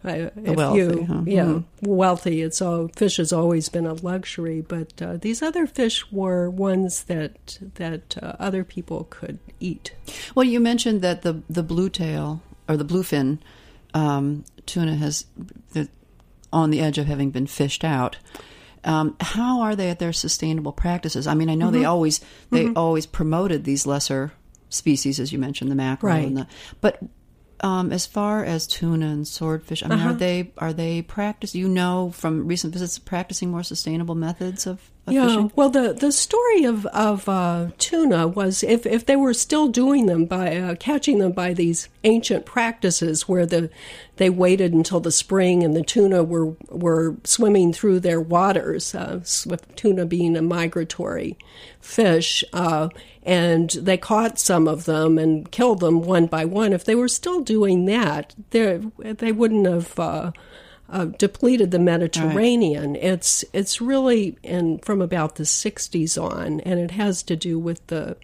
if 0.04 0.56
wealthy, 0.56 0.78
you, 0.78 1.04
huh? 1.04 1.22
yeah, 1.26 1.44
Mhm. 1.44 1.64
wealthy. 1.82 2.40
It's 2.42 2.62
all 2.62 2.88
fish 2.96 3.18
has 3.18 3.32
always 3.32 3.68
been 3.68 3.86
a 3.86 3.94
luxury, 3.94 4.60
but 4.60 5.00
uh, 5.02 5.16
these 5.18 5.42
other 5.42 5.66
fish 5.66 6.10
were 6.10 6.48
ones 6.48 7.04
that 7.04 7.58
that 7.74 8.16
uh, 8.22 8.36
other 8.38 8.64
people 8.64 9.06
could 9.10 9.38
eat. 9.60 9.92
Well, 10.34 10.44
you 10.44 10.60
mentioned 10.60 11.02
that 11.02 11.22
the 11.22 11.42
the 11.50 11.62
blue 11.62 11.90
tail 11.90 12.42
or 12.68 12.76
the 12.76 12.84
bluefin 12.84 13.38
um, 13.94 14.44
tuna 14.66 14.94
has 14.96 15.26
the, 15.72 15.88
on 16.52 16.70
the 16.70 16.80
edge 16.80 16.96
of 16.98 17.06
having 17.06 17.30
been 17.30 17.46
fished 17.46 17.84
out. 17.84 18.16
Um, 18.84 19.16
how 19.20 19.60
are 19.60 19.76
they 19.76 19.90
at 19.90 19.98
their 19.98 20.12
sustainable 20.14 20.72
practices? 20.72 21.26
I 21.26 21.34
mean, 21.34 21.50
I 21.50 21.54
know 21.54 21.66
Mm-hmm. 21.66 21.80
they 21.80 21.84
always 21.84 22.20
they 22.50 22.72
always 22.72 23.04
promoted 23.04 23.64
these 23.64 23.84
lesser 23.86 24.32
species, 24.70 25.20
as 25.20 25.32
you 25.32 25.38
mentioned, 25.38 25.70
the 25.70 25.74
mackerel 25.74 26.14
Right. 26.14 26.26
and 26.26 26.36
the. 26.38 26.46
But 26.80 26.98
um, 27.62 27.92
as 27.92 28.06
far 28.06 28.44
as 28.44 28.66
tuna 28.66 29.06
and 29.08 29.26
swordfish, 29.28 29.82
I 29.82 29.88
mean, 29.88 29.98
Uh-huh. 29.98 30.10
are 30.10 30.14
they 30.14 30.50
are 30.58 30.72
they 30.72 31.02
practice? 31.02 31.54
You 31.54 31.68
know 31.68 32.10
from 32.14 32.46
recent 32.46 32.72
visits, 32.72 32.98
practicing 32.98 33.50
more 33.50 33.62
sustainable 33.62 34.14
methods 34.14 34.66
of, 34.66 34.90
of 35.06 35.12
Yeah, 35.12 35.26
fishing. 35.26 35.52
well, 35.56 35.68
the 35.70 35.92
the 35.92 36.10
story 36.12 36.64
of 36.64 36.86
of 36.86 37.28
uh, 37.28 37.68
tuna 37.78 38.26
was 38.28 38.62
if 38.62 38.86
if 38.86 39.04
they 39.06 39.16
were 39.16 39.34
still 39.34 39.68
doing 39.68 40.06
them 40.06 40.24
by 40.24 40.56
uh, 40.56 40.74
catching 40.76 41.18
them 41.18 41.32
by 41.32 41.52
these 41.54 41.88
ancient 42.04 42.46
practices 42.46 43.28
where 43.28 43.46
the 43.46 43.68
they 44.16 44.30
waited 44.30 44.72
until 44.72 45.00
the 45.00 45.10
spring 45.12 45.62
and 45.62 45.74
the 45.76 45.82
tuna 45.82 46.22
were 46.24 46.54
were 46.70 47.16
swimming 47.24 47.72
through 47.72 48.00
their 48.00 48.20
waters, 48.20 48.94
uh, 48.94 49.20
with 49.46 49.74
tuna 49.76 50.06
being 50.06 50.36
a 50.36 50.42
migratory 50.42 51.36
fish, 51.80 52.44
uh, 52.52 52.88
and 53.30 53.70
they 53.70 53.96
caught 53.96 54.40
some 54.40 54.66
of 54.66 54.86
them 54.86 55.16
and 55.16 55.48
killed 55.52 55.78
them 55.78 56.02
one 56.02 56.26
by 56.26 56.44
one. 56.44 56.72
If 56.72 56.84
they 56.84 56.96
were 56.96 57.06
still 57.06 57.42
doing 57.42 57.84
that, 57.84 58.34
they 58.50 58.80
they 58.98 59.32
wouldn't 59.32 59.66
have. 59.66 59.98
Uh, 59.98 60.32
uh, 60.92 61.04
depleted 61.04 61.70
the 61.70 61.78
Mediterranean. 61.78 62.96
It's 62.96 63.44
it's 63.52 63.80
really 63.80 64.36
in 64.42 64.78
from 64.78 65.00
about 65.00 65.36
the 65.36 65.44
'60s 65.44 66.20
on, 66.20 66.58
and 66.62 66.80
it 66.80 66.90
has 66.90 67.22
to 67.22 67.36
do 67.36 67.60
with 67.60 67.86
the 67.86 68.16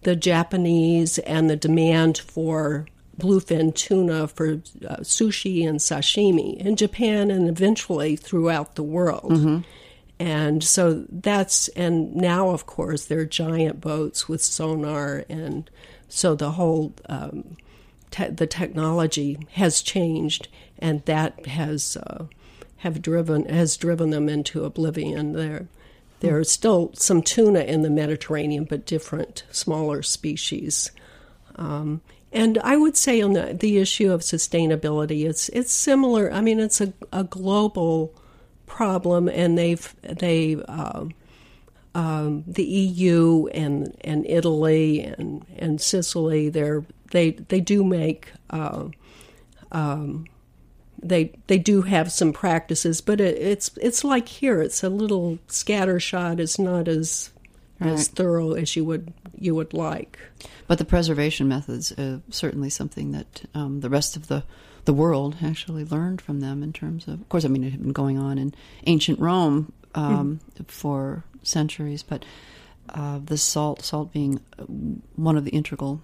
the 0.00 0.16
Japanese 0.16 1.18
and 1.18 1.50
the 1.50 1.56
demand 1.56 2.16
for 2.16 2.86
bluefin 3.18 3.74
tuna 3.74 4.28
for 4.28 4.52
uh, 4.88 4.96
sushi 5.02 5.68
and 5.68 5.78
sashimi 5.78 6.56
in 6.56 6.76
Japan 6.76 7.30
and 7.30 7.50
eventually 7.50 8.16
throughout 8.16 8.76
the 8.76 8.82
world. 8.82 9.30
And 10.18 10.64
so 10.64 11.04
that's 11.10 11.68
and 11.68 12.14
now 12.16 12.50
of 12.50 12.64
course 12.64 13.04
there 13.04 13.20
are 13.20 13.26
giant 13.26 13.80
boats 13.80 14.28
with 14.28 14.42
sonar 14.42 15.24
and 15.28 15.68
so 16.08 16.34
the 16.34 16.52
whole 16.52 16.94
um, 17.08 17.56
te- 18.10 18.28
the 18.28 18.46
technology 18.46 19.38
has 19.52 19.82
changed, 19.82 20.48
and 20.78 21.04
that 21.04 21.46
has 21.46 21.96
uh, 21.96 22.26
have 22.78 23.02
driven 23.02 23.46
has 23.46 23.76
driven 23.76 24.10
them 24.10 24.28
into 24.28 24.64
oblivion. 24.64 25.32
There, 25.32 25.68
there 26.20 26.38
are 26.38 26.44
still 26.44 26.92
some 26.94 27.22
tuna 27.22 27.60
in 27.60 27.82
the 27.82 27.90
Mediterranean, 27.90 28.64
but 28.64 28.86
different, 28.86 29.44
smaller 29.50 30.02
species. 30.02 30.90
Um, 31.56 32.00
and 32.32 32.58
I 32.58 32.76
would 32.76 32.96
say 32.96 33.20
on 33.20 33.32
the, 33.32 33.54
the 33.58 33.78
issue 33.78 34.12
of 34.12 34.20
sustainability, 34.20 35.28
it's 35.28 35.48
it's 35.50 35.72
similar. 35.72 36.32
I 36.32 36.40
mean, 36.40 36.60
it's 36.60 36.80
a, 36.80 36.92
a 37.12 37.24
global 37.24 38.14
problem, 38.66 39.28
and 39.28 39.56
they've 39.56 39.94
they. 40.02 40.56
Um, 40.56 41.12
um, 41.94 42.44
the 42.46 42.62
EU 42.62 43.46
and, 43.54 43.96
and 44.02 44.26
Italy 44.26 45.00
and, 45.00 45.46
and 45.56 45.80
Sicily, 45.80 46.50
they're, 46.50 46.84
they 47.10 47.30
they 47.30 47.58
do 47.58 47.82
make 47.82 48.32
uh, 48.50 48.88
um, 49.72 50.26
they 51.02 51.32
they 51.46 51.58
do 51.58 51.82
have 51.82 52.12
some 52.12 52.32
practices, 52.32 53.00
but 53.00 53.20
it, 53.20 53.36
it's 53.38 53.70
it's 53.80 54.04
like 54.04 54.28
here, 54.28 54.60
it's 54.60 54.82
a 54.82 54.88
little 54.88 55.38
scattershot. 55.48 56.38
It's 56.38 56.58
not 56.58 56.88
as 56.88 57.30
as 57.78 58.08
thorough 58.08 58.52
as 58.52 58.74
you 58.74 58.84
would 58.84 59.12
you 59.38 59.54
would 59.54 59.74
like. 59.74 60.18
But 60.66 60.78
the 60.78 60.84
preservation 60.84 61.48
methods 61.48 61.92
uh, 61.92 62.18
certainly 62.30 62.70
something 62.70 63.12
that 63.12 63.42
um, 63.54 63.80
the 63.80 63.90
rest 63.90 64.16
of 64.16 64.28
the 64.28 64.44
the 64.86 64.94
world 64.94 65.36
actually 65.44 65.84
learned 65.84 66.20
from 66.22 66.40
them 66.40 66.62
in 66.62 66.72
terms 66.72 67.06
of. 67.06 67.20
Of 67.20 67.28
course, 67.28 67.44
I 67.44 67.48
mean 67.48 67.62
it 67.64 67.70
had 67.70 67.82
been 67.82 67.92
going 67.92 68.18
on 68.18 68.38
in 68.38 68.54
ancient 68.86 69.18
Rome 69.20 69.72
um, 69.94 70.40
for 70.66 71.24
centuries, 71.42 72.02
but 72.02 72.24
uh, 72.88 73.20
the 73.22 73.36
salt 73.36 73.82
salt 73.82 74.12
being 74.12 74.40
one 75.16 75.36
of 75.36 75.44
the 75.44 75.50
integral. 75.50 76.00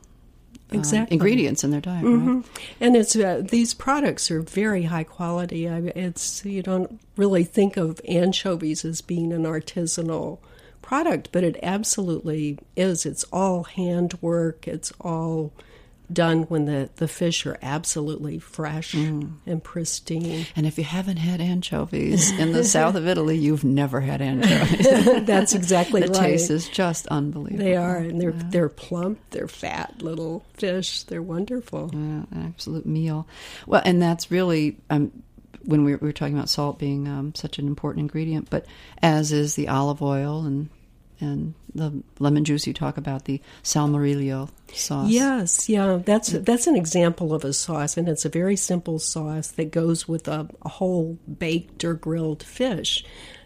uh, 0.73 1.07
ingredients 1.11 1.65
in 1.65 1.71
their 1.71 1.81
diet, 1.81 2.05
right? 2.05 2.45
And 2.81 2.97
it's 2.97 3.15
uh, 3.15 3.43
these 3.45 3.75
products 3.75 4.31
are 4.31 4.41
very 4.43 4.85
high 4.85 5.05
quality. 5.05 5.69
I, 5.69 5.79
it's 5.95 6.45
you 6.45 6.63
don't 6.63 6.99
really 7.17 7.45
think 7.45 7.77
of 7.77 8.01
anchovies 8.09 8.85
as 8.85 9.01
being 9.03 9.33
an 9.33 9.45
artisanal 9.45 10.39
product, 10.81 11.29
but 11.31 11.45
it 11.45 11.57
absolutely 11.63 12.59
is. 12.75 13.07
It's 13.07 13.25
all 13.33 13.65
handwork. 13.65 14.67
It's 14.67 14.93
all 15.01 15.53
done 16.13 16.43
when 16.45 16.65
the, 16.67 16.91
the 16.97 17.09
fish 17.09 17.47
are 17.47 17.59
absolutely 17.63 18.39
fresh 18.39 18.93
mm. 18.93 19.33
and 19.47 19.63
pristine. 19.63 20.47
And 20.55 20.67
if 20.67 20.79
you 20.79 20.85
haven't 20.85 21.19
had 21.19 21.41
anchovies 21.41 22.31
in 22.39 22.53
the 22.53 22.65
south 22.65 22.95
of 22.95 23.07
Italy, 23.07 23.37
you've 23.37 23.65
never 23.65 24.01
had 24.01 24.21
anchovies. 24.21 25.25
That's 25.27 25.55
exactly 25.55 26.03
the 26.03 26.09
right. 26.09 26.15
The 26.15 26.21
taste 26.21 26.51
is 26.51 26.69
just 26.69 27.07
unbelievable. 27.09 27.65
They 27.65 27.77
are, 27.77 27.97
and 27.97 28.21
they're 28.21 28.31
yeah. 28.31 28.43
they're 28.47 28.69
plump, 28.69 29.19
they're 29.31 29.49
fat 29.49 30.03
little 30.03 30.45
fish. 30.55 31.03
They're 31.05 31.23
wonderful. 31.23 31.91
Yeah, 31.93 31.99
an 31.99 32.45
absolute 32.47 32.87
meal. 32.87 33.27
Well, 33.67 33.83
and 33.85 34.01
that's 34.01 34.31
really. 34.31 34.79
Um, 34.91 35.13
when 35.65 35.85
we 35.85 35.93
were, 35.93 35.99
we 35.99 36.09
were, 36.09 36.13
talking 36.13 36.35
about 36.35 36.49
salt 36.49 36.81
being 36.81 37.07
um, 37.07 37.37
such 37.37 37.61
an 37.61 37.69
important 37.69 38.01
ingredient, 38.01 38.51
but 38.51 38.67
as 39.01 39.31
is 39.31 39.55
the 39.55 39.69
olive 39.69 40.03
oil 40.03 40.45
and 40.45 40.69
and 41.23 41.55
the 41.75 42.03
lemon 42.19 42.45
juice 42.45 42.67
you 42.67 42.75
talk 42.75 42.97
about 42.97 43.25
the 43.25 43.41
salmoriglio 43.63 44.51
sauce. 44.73 45.11
Yes, 45.11 45.69
yeah, 45.69 46.01
that's 46.05 46.29
that's 46.29 46.67
an 46.67 46.77
example 46.77 47.33
of 47.33 47.45
a 47.45 47.53
sauce, 47.53 47.97
and 47.97 48.09
it's 48.09 48.25
a 48.25 48.29
very 48.29 48.57
simple 48.57 48.99
sauce 48.99 49.49
that 49.53 49.71
goes 49.71 50.07
with 50.07 50.29
a, 50.29 50.49
a 50.63 50.69
whole 50.69 51.19
baked 51.39 51.85
or 51.85 51.95
grilled 51.95 52.43
fish. 52.43 53.05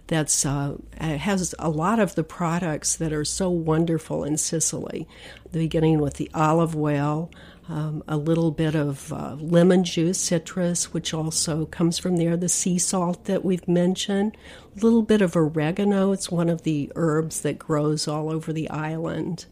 That's 0.09 0.47
uh, 0.47 0.77
has 1.01 1.55
a 1.59 1.69
lot 1.69 1.99
of 1.99 2.15
the 2.15 2.23
products 2.23 2.97
that 2.97 3.13
are 3.13 3.25
so 3.25 3.51
wonderful 3.51 4.25
in 4.25 4.37
Sicily. 4.37 5.07
Beginning 5.53 6.01
with 6.01 6.15
the 6.15 6.31
olive 6.35 6.77
oil, 6.77 7.31
um, 7.69 8.03
a 8.07 8.17
little 8.17 8.51
bit 8.51 8.75
of 8.75 9.13
uh, 9.13 9.37
lemon 9.41 9.85
juice, 9.85 10.19
citrus, 10.19 10.93
which 10.93 11.13
also 11.13 11.67
comes 11.67 11.99
from 11.99 12.17
there, 12.17 12.37
the 12.37 12.49
sea 12.49 12.79
salt 12.79 13.25
that 13.25 13.45
we've 13.45 13.67
mentioned, 13.67 14.37
a 14.77 14.85
little 14.85 15.03
bit 15.03 15.21
of 15.21 15.37
oregano. 15.37 16.13
It's 16.13 16.31
one 16.31 16.49
of 16.49 16.63
the 16.63 16.93
herbs 16.95 17.41
that 17.41 17.59
grows 17.59 18.07
all 18.07 18.31
over 18.31 18.53
the 18.53 18.71
island. 18.71 19.47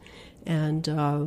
And 0.47 0.89
uh, 0.89 1.27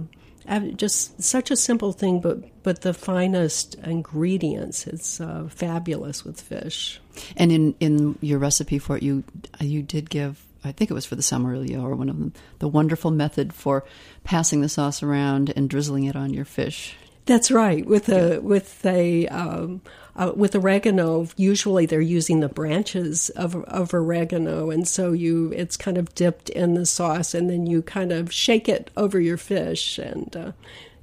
just 0.76 1.22
such 1.22 1.52
a 1.52 1.58
simple 1.58 1.92
thing, 1.92 2.22
but, 2.22 2.64
but 2.64 2.82
the 2.82 2.94
finest 2.94 3.76
ingredients. 3.76 4.88
It's 4.88 5.20
uh, 5.20 5.50
fabulous 5.50 6.24
with 6.24 6.40
fish. 6.40 7.02
And 7.36 7.52
in, 7.52 7.76
in 7.80 8.18
your 8.22 8.40
recipe 8.40 8.80
for 8.80 8.98
it, 8.98 9.04
you, 9.04 9.24
you 9.60 9.82
did 9.84 10.10
give 10.10 10.47
I 10.64 10.72
think 10.72 10.92
it 10.92 10.94
was 10.94 11.06
for 11.06 11.16
the 11.16 11.22
Salmoriglio 11.22 11.84
or 11.84 11.96
one 11.96 12.10
of 12.10 12.18
them, 12.18 12.34
the 12.60 12.68
wonderful 12.68 13.12
method 13.12 13.54
for 13.54 13.86
passing 14.24 14.62
the 14.62 14.70
sauce 14.70 15.04
around 15.04 15.54
and 15.56 15.70
drizzling 15.70 16.06
it 16.06 16.16
on 16.16 16.34
your 16.34 16.46
fish. 16.46 16.96
That's 17.28 17.52
right. 17.52 17.86
With 17.86 18.08
a 18.08 18.40
with 18.40 18.86
a 18.86 19.28
um, 19.28 19.82
uh, 20.16 20.32
with 20.34 20.56
oregano, 20.56 21.28
usually 21.36 21.86
they're 21.86 22.00
using 22.00 22.40
the 22.40 22.48
branches 22.48 23.30
of 23.32 23.54
of 23.66 23.94
oregano, 23.94 24.70
and 24.70 24.88
so 24.88 25.12
you 25.12 25.52
it's 25.54 25.76
kind 25.76 25.98
of 25.98 26.16
dipped 26.16 26.50
in 26.50 26.76
the 26.76 26.86
sauce, 26.86 27.34
and 27.34 27.50
then 27.50 27.66
you 27.66 27.82
kind 27.82 28.14
of 28.14 28.32
shake 28.32 28.70
it 28.70 28.92
over 28.96 29.20
your 29.20 29.36
fish, 29.36 29.98
and 29.98 30.36
uh, 30.38 30.52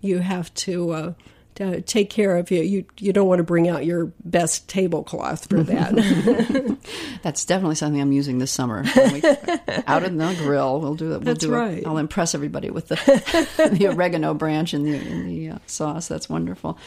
you 0.01 0.21
have 0.21 0.53
to 0.55 0.91
uh, 0.93 1.13
to 1.57 1.81
take 1.83 2.11
care 2.11 2.37
of 2.37 2.51
you. 2.51 2.63
You 2.63 2.85
you 2.99 3.13
don't 3.13 3.29
want 3.29 3.39
to 3.39 3.45
bring 3.45 3.69
out 3.69 3.85
your 3.85 4.07
best 4.25 4.69
tablecloth 4.69 5.49
for 5.49 5.63
that. 5.63 6.79
That's 7.23 7.45
definitely 7.45 7.77
something 7.77 8.01
I'm 8.01 8.13
using 8.13 8.39
this 8.39 8.51
summer. 8.51 8.83
We, 8.83 9.23
out 9.87 10.03
in 10.03 10.19
the 10.19 10.35
grill, 10.39 10.81
we'll 10.81 10.97
do 10.97 11.07
it. 11.07 11.19
We'll 11.19 11.21
That's 11.21 11.41
do 11.41 11.53
right. 11.53 11.79
it. 11.79 11.87
I'll 11.87 11.99
impress 11.99 12.35
everybody 12.35 12.71
with 12.71 12.89
the 12.89 12.97
the 13.73 13.89
oregano 13.89 14.35
branch 14.35 14.75
in 14.75 14.83
the 14.83 14.95
in 14.95 15.27
the 15.27 15.51
uh, 15.51 15.59
sauce. 15.67 16.09
That's 16.09 16.29
wonderful. 16.29 16.79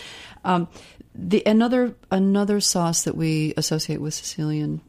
Um, 0.44 0.68
the 1.16 1.44
another 1.46 1.96
another 2.12 2.60
sauce 2.60 3.04
that 3.04 3.16
we 3.16 3.54
associate 3.58 4.02
with 4.02 4.14
Sicilian 4.14 4.82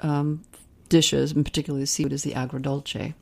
um, 0.00 0.44
dishes, 0.88 1.32
and 1.32 1.44
particularly 1.44 1.86
seafood, 1.86 2.12
is 2.12 2.22
the 2.22 2.32
agrodolce, 2.32 3.14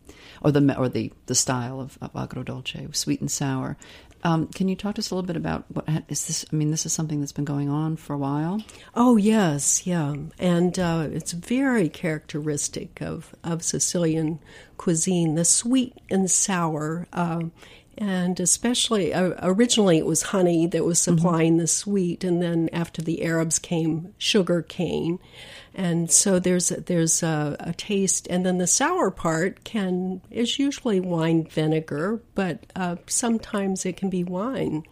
or 0.42 0.52
the 0.52 0.78
or 0.78 0.88
the 0.88 1.12
the 1.26 1.34
style 1.34 1.80
of, 1.80 1.98
of 2.02 2.12
agrodolce, 2.12 2.94
sweet 2.94 3.20
and 3.20 3.30
sour. 3.30 3.76
Um, 4.24 4.46
can 4.48 4.68
you 4.68 4.74
talk 4.74 4.94
to 4.94 5.00
us 5.00 5.10
a 5.10 5.14
little 5.14 5.26
bit 5.26 5.36
about 5.36 5.64
what 5.68 5.86
is 6.08 6.26
this? 6.26 6.46
I 6.50 6.56
mean, 6.56 6.70
this 6.70 6.86
is 6.86 6.92
something 6.92 7.20
that's 7.20 7.32
been 7.32 7.44
going 7.44 7.68
on 7.68 7.96
for 7.96 8.14
a 8.14 8.18
while. 8.18 8.62
Oh 8.94 9.16
yes, 9.16 9.86
yeah, 9.86 10.14
and 10.38 10.78
uh, 10.78 11.08
it's 11.12 11.32
very 11.32 11.90
characteristic 11.90 13.02
of 13.02 13.34
of 13.44 13.62
Sicilian 13.62 14.40
cuisine. 14.78 15.34
The 15.34 15.44
sweet 15.44 15.94
and 16.10 16.30
sour. 16.30 17.06
Uh, 17.12 17.44
and 17.96 18.40
especially 18.40 19.14
uh, 19.14 19.34
originally 19.42 19.98
it 19.98 20.06
was 20.06 20.22
honey 20.22 20.66
that 20.66 20.84
was 20.84 20.98
mm-hmm. 20.98 21.16
supplying 21.16 21.52
mm-hmm. 21.52 21.60
the 21.60 21.66
sweet 21.68 22.24
and 22.24 22.42
then 22.42 22.68
after 22.72 23.00
the 23.00 23.22
arabs 23.22 23.60
came 23.60 24.12
sugar 24.18 24.62
cane 24.62 25.20
and 25.74 26.10
so 26.10 26.38
there's 26.38 26.68
there's 26.68 27.22
a, 27.22 27.56
a, 27.58 27.72
taste, 27.72 28.28
and 28.30 28.46
then 28.46 28.58
the 28.58 28.66
sour 28.66 29.10
part 29.10 29.64
can 29.64 30.20
is 30.30 30.58
usually 30.58 31.00
wine 31.00 31.44
vinegar, 31.44 32.20
but 32.36 32.64
uh, 32.76 32.96
sometimes 33.08 33.84
it 33.84 33.96
can 33.96 34.08
be 34.08 34.22
wine. 34.22 34.84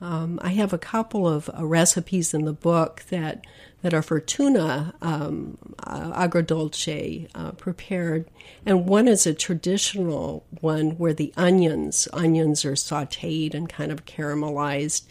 Um, 0.00 0.38
I 0.42 0.50
have 0.50 0.72
a 0.72 0.78
couple 0.78 1.28
of 1.28 1.48
uh, 1.48 1.66
recipes 1.66 2.34
in 2.34 2.44
the 2.44 2.52
book 2.52 3.02
that 3.10 3.44
that 3.82 3.94
are 3.94 4.02
for 4.02 4.20
tuna 4.20 4.94
um, 5.02 5.58
uh, 5.80 6.12
agrodolce 6.12 7.28
uh, 7.34 7.50
prepared, 7.52 8.28
and 8.64 8.86
one 8.86 9.08
is 9.08 9.26
a 9.26 9.34
traditional 9.34 10.44
one 10.60 10.92
where 10.92 11.14
the 11.14 11.32
onions 11.36 12.06
onions 12.12 12.64
are 12.64 12.72
sautéed 12.72 13.54
and 13.54 13.68
kind 13.68 13.90
of 13.90 14.04
caramelized, 14.04 15.02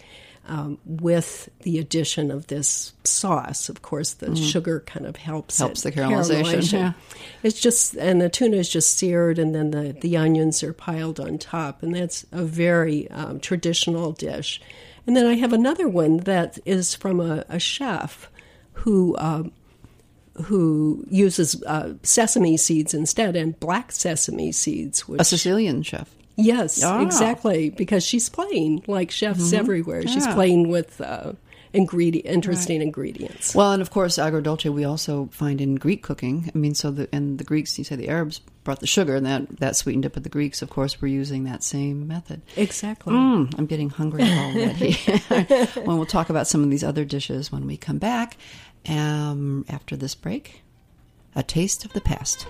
um, 0.47 0.79
with 0.85 1.49
the 1.61 1.79
addition 1.79 2.31
of 2.31 2.47
this 2.47 2.93
sauce. 3.03 3.69
Of 3.69 3.81
course, 3.81 4.13
the 4.13 4.27
mm. 4.27 4.51
sugar 4.51 4.81
kind 4.81 5.05
of 5.05 5.15
helps 5.15 5.57
helps 5.57 5.81
the 5.81 5.91
caramelization. 5.91 6.43
caramelization. 6.43 6.73
Yeah. 6.73 6.93
It's 7.43 7.59
just 7.59 7.95
and 7.95 8.21
the 8.21 8.29
tuna 8.29 8.57
is 8.57 8.69
just 8.69 8.97
seared, 8.97 9.39
and 9.39 9.53
then 9.53 9.71
the 9.71 9.95
the 9.99 10.17
onions 10.17 10.63
are 10.63 10.73
piled 10.73 11.19
on 11.19 11.37
top, 11.37 11.83
and 11.83 11.95
that's 11.95 12.25
a 12.31 12.43
very 12.43 13.09
um, 13.11 13.39
traditional 13.39 14.11
dish. 14.11 14.61
And 15.07 15.15
then 15.15 15.25
I 15.25 15.33
have 15.35 15.53
another 15.53 15.87
one 15.87 16.17
that 16.17 16.59
is 16.65 16.95
from 16.95 17.19
a, 17.19 17.45
a 17.49 17.59
chef 17.59 18.29
who. 18.73 19.15
Um, 19.17 19.51
who 20.45 21.05
uses 21.09 21.61
uh, 21.63 21.93
sesame 22.03 22.55
seeds 22.55 22.93
instead 22.93 23.35
and 23.35 23.59
black 23.59 23.91
sesame 23.91 24.53
seeds. 24.53 25.05
Which, 25.07 25.19
a 25.19 25.25
Sicilian 25.25 25.83
chef. 25.83 26.09
Yes, 26.41 26.83
ah. 26.83 27.01
exactly. 27.01 27.69
Because 27.69 28.05
she's 28.05 28.29
playing 28.29 28.83
like 28.87 29.11
chefs 29.11 29.47
mm-hmm. 29.47 29.59
everywhere. 29.59 30.07
She's 30.07 30.25
yeah. 30.25 30.33
playing 30.33 30.69
with 30.69 30.99
uh, 31.01 31.33
ingredient, 31.73 32.25
interesting 32.25 32.79
right. 32.79 32.87
ingredients. 32.87 33.55
Well, 33.55 33.71
and 33.71 33.81
of 33.81 33.91
course, 33.91 34.17
agrodolce 34.17 34.71
we 34.71 34.83
also 34.83 35.29
find 35.31 35.61
in 35.61 35.75
Greek 35.75 36.03
cooking. 36.03 36.51
I 36.53 36.57
mean, 36.57 36.75
so 36.75 36.91
the 36.91 37.07
and 37.13 37.37
the 37.37 37.43
Greeks, 37.43 37.77
you 37.77 37.83
say 37.83 37.95
the 37.95 38.09
Arabs 38.09 38.39
brought 38.63 38.79
the 38.79 38.87
sugar, 38.87 39.15
and 39.15 39.25
that 39.25 39.59
that 39.59 39.75
sweetened 39.75 40.05
it, 40.05 40.13
but 40.13 40.23
the 40.23 40.29
Greeks, 40.29 40.61
of 40.61 40.69
course, 40.69 41.01
were 41.01 41.07
using 41.07 41.45
that 41.45 41.63
same 41.63 42.07
method. 42.07 42.41
Exactly. 42.55 43.13
Mm, 43.13 43.57
I'm 43.57 43.65
getting 43.65 43.89
hungry 43.89 44.23
already. 44.23 44.93
when 45.83 45.97
we'll 45.97 46.05
talk 46.05 46.29
about 46.29 46.47
some 46.47 46.63
of 46.63 46.69
these 46.69 46.83
other 46.83 47.05
dishes 47.05 47.51
when 47.51 47.65
we 47.65 47.77
come 47.77 47.97
back 47.97 48.37
um, 48.87 49.65
after 49.69 49.95
this 49.95 50.15
break. 50.15 50.63
A 51.33 51.43
taste 51.43 51.85
of 51.85 51.93
the 51.93 52.01
past. 52.01 52.45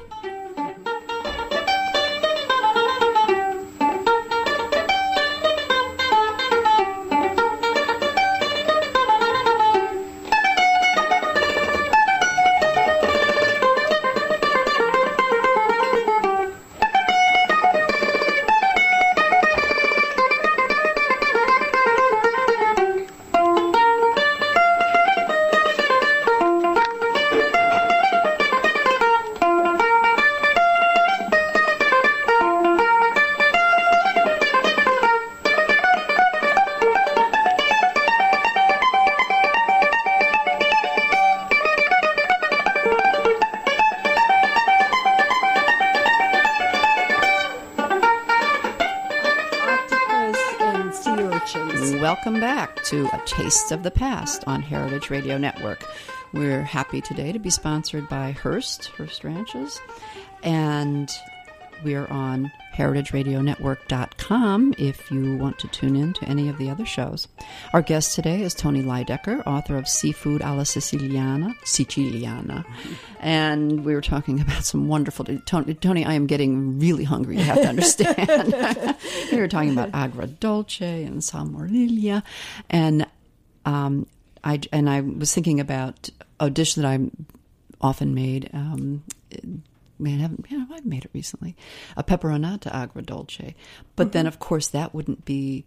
To 52.91 53.07
A 53.13 53.21
Taste 53.25 53.71
of 53.71 53.83
the 53.83 53.91
Past 53.91 54.43
on 54.47 54.61
Heritage 54.61 55.09
Radio 55.09 55.37
Network. 55.37 55.81
We're 56.33 56.61
happy 56.61 56.99
today 56.99 57.31
to 57.31 57.39
be 57.39 57.49
sponsored 57.49 58.09
by 58.09 58.33
Hearst, 58.33 58.87
Hearst 58.87 59.23
Ranches, 59.23 59.79
and 60.43 61.09
we're 61.85 62.07
on 62.07 62.51
heritageradionetwork.com 62.73 64.73
if 64.77 65.11
you 65.11 65.37
want 65.37 65.59
to 65.59 65.67
tune 65.67 65.95
in 65.95 66.13
to 66.13 66.25
any 66.25 66.49
of 66.49 66.57
the 66.57 66.69
other 66.69 66.85
shows. 66.85 67.27
Our 67.73 67.81
guest 67.81 68.15
today 68.15 68.41
is 68.41 68.53
Toni 68.53 68.83
Lydecker, 68.83 69.45
author 69.45 69.77
of 69.77 69.87
Seafood 69.87 70.41
alla 70.41 70.63
Siciliana, 70.63 71.55
Siciliana. 71.63 72.65
And 73.19 73.85
we 73.85 73.93
were 73.93 74.01
talking 74.01 74.41
about 74.41 74.63
some 74.63 74.87
wonderful. 74.87 75.25
Tony, 75.45 75.73
Toni 75.73 76.05
I 76.05 76.13
am 76.13 76.27
getting 76.27 76.79
really 76.79 77.03
hungry, 77.03 77.37
you 77.37 77.43
have 77.43 77.61
to 77.61 77.69
understand. 77.69 78.17
we 79.31 79.37
were 79.37 79.47
talking 79.47 79.71
about 79.71 79.91
agrodolce 79.91 80.81
and 80.81 81.21
salmonella. 81.21 82.23
And 82.69 83.05
um, 83.65 84.07
I, 84.43 84.59
and 84.71 84.89
I 84.89 85.01
was 85.01 85.33
thinking 85.33 85.59
about 85.59 86.09
a 86.39 86.49
dish 86.49 86.75
that 86.75 86.85
I 86.85 86.99
often 87.79 88.13
made. 88.13 88.49
Um, 88.53 89.03
man, 90.01 90.19
I 90.19 90.23
haven't, 90.23 90.51
know, 90.51 90.65
I've 90.71 90.85
made 90.85 91.05
it 91.05 91.11
recently, 91.13 91.55
a 91.95 92.03
peperonata 92.03 92.71
agrodolce. 92.71 93.53
But 93.95 94.07
mm-hmm. 94.07 94.11
then, 94.11 94.27
of 94.27 94.39
course, 94.39 94.67
that 94.69 94.93
wouldn't 94.93 95.25
be, 95.25 95.65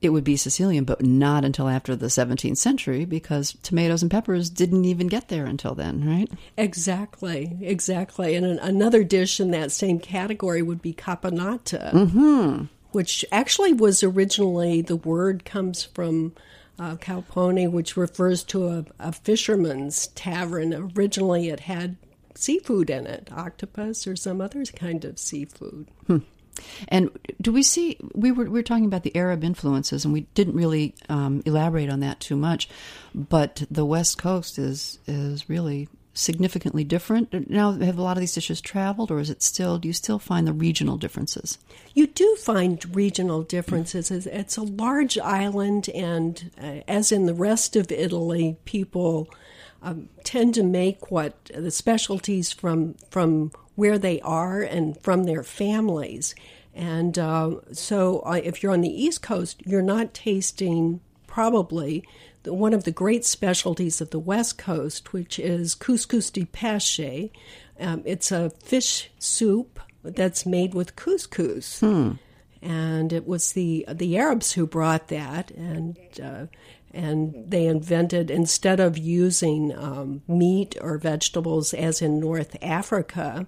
it 0.00 0.10
would 0.10 0.24
be 0.24 0.36
Sicilian, 0.36 0.84
but 0.84 1.02
not 1.04 1.44
until 1.44 1.68
after 1.68 1.96
the 1.96 2.06
17th 2.06 2.56
century 2.56 3.04
because 3.04 3.56
tomatoes 3.62 4.02
and 4.02 4.10
peppers 4.10 4.50
didn't 4.50 4.84
even 4.84 5.06
get 5.06 5.28
there 5.28 5.46
until 5.46 5.74
then, 5.74 6.06
right? 6.06 6.30
Exactly, 6.56 7.56
exactly. 7.60 8.34
And 8.34 8.46
an, 8.46 8.58
another 8.58 9.04
dish 9.04 9.40
in 9.40 9.50
that 9.52 9.72
same 9.72 9.98
category 9.98 10.62
would 10.62 10.82
be 10.82 10.92
caponata, 10.92 11.92
mm-hmm. 11.92 12.64
which 12.92 13.24
actually 13.32 13.72
was 13.72 14.02
originally, 14.02 14.82
the 14.82 14.96
word 14.96 15.44
comes 15.44 15.84
from 15.84 16.32
uh, 16.78 16.96
Calpone, 16.96 17.70
which 17.70 17.96
refers 17.96 18.44
to 18.44 18.68
a, 18.68 18.84
a, 18.98 19.12
fisherman's 19.12 20.08
tavern. 20.08 20.92
Originally, 20.96 21.48
it 21.48 21.60
had 21.60 21.96
seafood 22.36 22.90
in 22.90 23.06
it, 23.06 23.28
octopus 23.32 24.06
or 24.06 24.16
some 24.16 24.40
other 24.40 24.64
kind 24.64 25.04
of 25.04 25.18
seafood. 25.18 25.88
Hmm. 26.06 26.18
And 26.88 27.10
do 27.40 27.52
we 27.52 27.62
see? 27.62 27.98
We 28.14 28.32
were 28.32 28.44
we 28.44 28.50
were 28.50 28.62
talking 28.62 28.86
about 28.86 29.02
the 29.02 29.14
Arab 29.14 29.44
influences, 29.44 30.04
and 30.04 30.14
we 30.14 30.22
didn't 30.34 30.54
really 30.54 30.94
um, 31.08 31.42
elaborate 31.44 31.90
on 31.90 32.00
that 32.00 32.20
too 32.20 32.36
much. 32.36 32.68
But 33.14 33.64
the 33.70 33.84
West 33.84 34.18
Coast 34.18 34.58
is 34.58 34.98
is 35.06 35.48
really 35.48 35.88
significantly 36.14 36.82
different 36.82 37.50
now. 37.50 37.72
Have 37.72 37.98
a 37.98 38.02
lot 38.02 38.16
of 38.16 38.20
these 38.20 38.34
dishes 38.34 38.60
traveled, 38.60 39.10
or 39.10 39.20
is 39.20 39.30
it 39.30 39.42
still? 39.42 39.78
Do 39.78 39.88
you 39.88 39.92
still 39.92 40.18
find 40.18 40.46
the 40.46 40.52
regional 40.52 40.96
differences? 40.96 41.58
You 41.94 42.06
do 42.06 42.36
find 42.36 42.96
regional 42.96 43.42
differences. 43.42 44.10
It's 44.10 44.56
a 44.56 44.62
large 44.62 45.18
island, 45.18 45.88
and 45.90 46.50
uh, 46.60 46.80
as 46.88 47.12
in 47.12 47.26
the 47.26 47.34
rest 47.34 47.76
of 47.76 47.92
Italy, 47.92 48.56
people 48.64 49.28
um, 49.86 50.08
tend 50.24 50.54
to 50.54 50.64
make 50.64 51.12
what 51.12 51.44
the 51.54 51.70
specialties 51.70 52.52
from 52.52 52.94
from 53.08 53.52
where 53.76 53.98
they 53.98 54.20
are 54.20 54.60
and 54.60 55.00
from 55.00 55.24
their 55.24 55.44
families. 55.44 56.34
And 56.74 57.18
uh, 57.18 57.56
so, 57.72 58.20
uh, 58.26 58.40
if 58.42 58.62
you're 58.62 58.72
on 58.72 58.80
the 58.80 59.02
East 59.02 59.22
Coast, 59.22 59.62
you're 59.64 59.82
not 59.82 60.12
tasting 60.12 61.00
probably 61.26 62.04
the, 62.42 62.52
one 62.52 62.74
of 62.74 62.84
the 62.84 62.90
great 62.90 63.24
specialties 63.24 64.00
of 64.00 64.10
the 64.10 64.18
West 64.18 64.58
Coast, 64.58 65.12
which 65.12 65.38
is 65.38 65.74
couscous 65.74 66.30
de 66.32 66.44
pesce. 66.44 67.30
Um, 67.78 68.02
it's 68.04 68.32
a 68.32 68.50
fish 68.50 69.10
soup 69.18 69.78
that's 70.02 70.44
made 70.44 70.74
with 70.74 70.96
couscous. 70.96 71.80
Hmm. 71.80 72.12
And 72.60 73.12
it 73.12 73.26
was 73.26 73.52
the 73.52 73.86
the 73.92 74.18
Arabs 74.18 74.52
who 74.52 74.66
brought 74.66 75.08
that, 75.08 75.52
and 75.52 75.96
uh, 76.20 76.46
and 76.96 77.50
they 77.50 77.66
invented 77.66 78.30
instead 78.30 78.80
of 78.80 78.98
using 78.98 79.76
um, 79.76 80.22
meat 80.26 80.76
or 80.80 80.98
vegetables 80.98 81.74
as 81.74 82.02
in 82.02 82.18
North 82.18 82.56
Africa, 82.62 83.46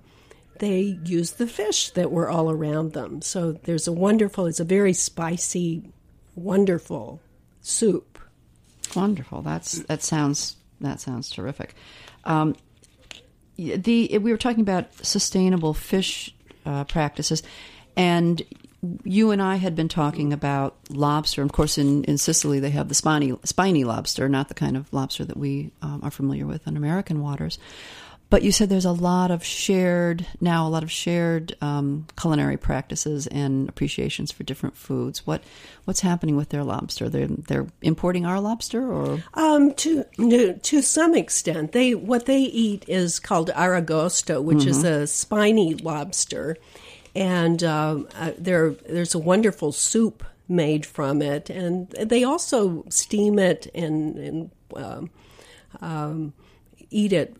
they 0.58 0.98
used 1.04 1.38
the 1.38 1.46
fish 1.46 1.90
that 1.90 2.10
were 2.10 2.28
all 2.28 2.50
around 2.50 2.92
them. 2.92 3.22
So 3.22 3.52
there's 3.52 3.88
a 3.88 3.92
wonderful, 3.92 4.46
it's 4.46 4.60
a 4.60 4.64
very 4.64 4.92
spicy, 4.92 5.90
wonderful 6.34 7.20
soup. 7.60 8.18
Wonderful. 8.94 9.42
That's 9.42 9.80
that 9.80 10.02
sounds 10.02 10.56
that 10.80 11.00
sounds 11.00 11.30
terrific. 11.30 11.74
Um, 12.24 12.56
the 13.56 14.18
we 14.18 14.30
were 14.30 14.38
talking 14.38 14.62
about 14.62 14.86
sustainable 15.04 15.74
fish 15.74 16.34
uh, 16.64 16.84
practices, 16.84 17.42
and 17.96 18.42
you 19.04 19.30
and 19.32 19.42
I 19.42 19.56
had 19.56 19.74
been 19.74 19.88
talking 19.88 20.32
about 20.32 20.76
lobster. 20.90 21.42
Of 21.42 21.52
course, 21.52 21.78
in, 21.78 22.04
in 22.04 22.18
Sicily, 22.18 22.60
they 22.60 22.70
have 22.70 22.88
the 22.88 22.94
spiny, 22.94 23.36
spiny 23.44 23.84
lobster, 23.84 24.28
not 24.28 24.48
the 24.48 24.54
kind 24.54 24.76
of 24.76 24.92
lobster 24.92 25.24
that 25.24 25.36
we 25.36 25.72
um, 25.82 26.00
are 26.02 26.10
familiar 26.10 26.46
with 26.46 26.66
in 26.66 26.76
American 26.76 27.20
waters. 27.20 27.58
But 28.30 28.42
you 28.42 28.52
said 28.52 28.68
there's 28.68 28.84
a 28.84 28.92
lot 28.92 29.30
of 29.30 29.42
shared, 29.42 30.26
now 30.38 30.66
a 30.66 30.68
lot 30.68 30.82
of 30.82 30.90
shared 30.90 31.56
um, 31.62 32.06
culinary 32.20 32.58
practices 32.58 33.26
and 33.26 33.70
appreciations 33.70 34.30
for 34.30 34.44
different 34.44 34.76
foods. 34.76 35.26
What 35.26 35.42
What's 35.86 36.00
happening 36.00 36.36
with 36.36 36.50
their 36.50 36.62
lobster? 36.62 37.08
They're, 37.08 37.28
they're 37.28 37.66
importing 37.80 38.26
our 38.26 38.38
lobster 38.38 38.86
or? 38.86 39.24
Um, 39.32 39.72
to, 39.74 40.04
to 40.62 40.82
some 40.82 41.14
extent. 41.14 41.72
They 41.72 41.94
What 41.94 42.26
they 42.26 42.42
eat 42.42 42.84
is 42.86 43.18
called 43.18 43.48
aragosta, 43.56 44.42
which 44.42 44.58
mm-hmm. 44.58 44.68
is 44.68 44.84
a 44.84 45.06
spiny 45.06 45.74
lobster 45.74 46.58
and 47.18 47.64
uh, 47.64 48.04
uh, 48.14 48.30
there 48.38 48.70
there's 48.70 49.14
a 49.14 49.18
wonderful 49.18 49.72
soup 49.72 50.24
made 50.48 50.86
from 50.86 51.20
it, 51.20 51.50
and 51.50 51.90
they 51.90 52.22
also 52.22 52.84
steam 52.88 53.40
it 53.40 53.66
and, 53.74 54.16
and 54.16 54.50
um, 54.76 55.10
um, 55.80 56.32
eat 56.90 57.12
it 57.12 57.36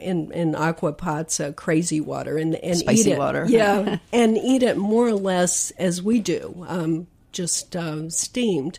in 0.00 0.32
in 0.32 0.54
acqua 0.54 0.94
pazza, 0.94 1.54
crazy 1.54 2.00
water, 2.00 2.38
and, 2.38 2.54
and 2.56 2.78
Spicy 2.78 3.10
eat 3.10 3.12
it, 3.12 3.18
water, 3.18 3.44
yeah, 3.46 3.98
and 4.12 4.38
eat 4.38 4.62
it 4.62 4.78
more 4.78 5.06
or 5.06 5.14
less 5.14 5.70
as 5.72 6.02
we 6.02 6.18
do, 6.18 6.64
um, 6.66 7.06
just 7.30 7.76
uh, 7.76 8.08
steamed. 8.08 8.78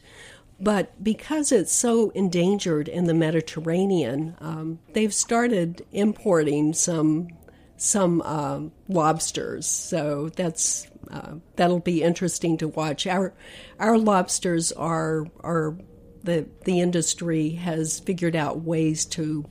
But 0.60 1.02
because 1.02 1.54
it's 1.54 1.72
so 1.72 2.10
endangered 2.10 2.90
in 2.90 3.06
the 3.06 3.14
Mediterranean, 3.14 4.36
um, 4.42 4.80
they've 4.92 5.14
started 5.14 5.86
importing 5.94 6.74
some 6.74 7.30
some 7.80 8.22
uh, 8.24 8.60
lobsters. 8.88 9.66
So 9.66 10.30
that's 10.36 10.86
uh, 11.10 11.36
that'll 11.56 11.80
be 11.80 12.04
interesting 12.04 12.58
to 12.58 12.68
watch. 12.68 13.08
Our 13.08 13.34
our 13.80 13.98
lobsters 13.98 14.72
are 14.72 15.26
are 15.40 15.78
the 16.24 16.48
the 16.66 16.82
industry 16.82 17.52
has 17.52 18.00
figured 18.00 18.36
out 18.36 18.62
ways 18.62 19.06
to 19.06 19.46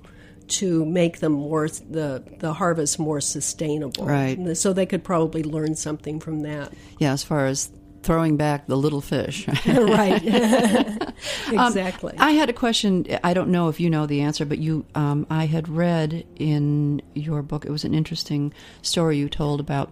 to 0.48 0.84
make 0.84 1.20
them 1.20 1.32
more 1.32 1.68
the 1.68 2.22
the 2.38 2.52
harvest 2.52 2.98
more 2.98 3.20
sustainable. 3.20 4.06
Right. 4.06 4.56
So 4.56 4.72
they 4.72 4.86
could 4.86 5.04
probably 5.04 5.42
learn 5.42 5.74
something 5.74 6.20
from 6.20 6.40
that. 6.42 6.72
Yeah, 6.98 7.12
as 7.12 7.24
far 7.24 7.46
as 7.46 7.70
throwing 8.02 8.36
back 8.36 8.66
the 8.66 8.76
little 8.76 9.00
fish. 9.00 9.48
right. 9.66 10.22
exactly. 11.52 12.12
Um, 12.12 12.18
I 12.18 12.32
had 12.32 12.48
a 12.48 12.52
question. 12.52 13.06
I 13.22 13.34
don't 13.34 13.50
know 13.50 13.68
if 13.68 13.80
you 13.80 13.90
know 13.90 14.06
the 14.06 14.20
answer, 14.20 14.44
but 14.44 14.58
you, 14.58 14.86
um, 14.94 15.26
I 15.30 15.46
had 15.46 15.68
read 15.68 16.26
in 16.36 17.02
your 17.14 17.42
book. 17.42 17.64
It 17.64 17.70
was 17.70 17.84
an 17.84 17.94
interesting 17.94 18.52
story 18.82 19.18
you 19.18 19.28
told 19.28 19.60
about 19.60 19.90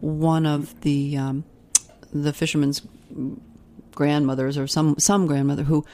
one 0.00 0.46
of 0.46 0.80
the 0.82 1.16
um, 1.16 1.44
the 2.12 2.32
fishermen's 2.32 2.82
grandmothers 3.92 4.58
or 4.58 4.66
some 4.66 4.96
some 4.98 5.26
grandmother 5.26 5.62
who 5.62 5.84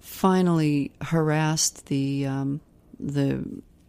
finally 0.00 0.92
harassed 1.02 1.86
the 1.86 2.26
um, 2.26 2.60
the 2.98 3.44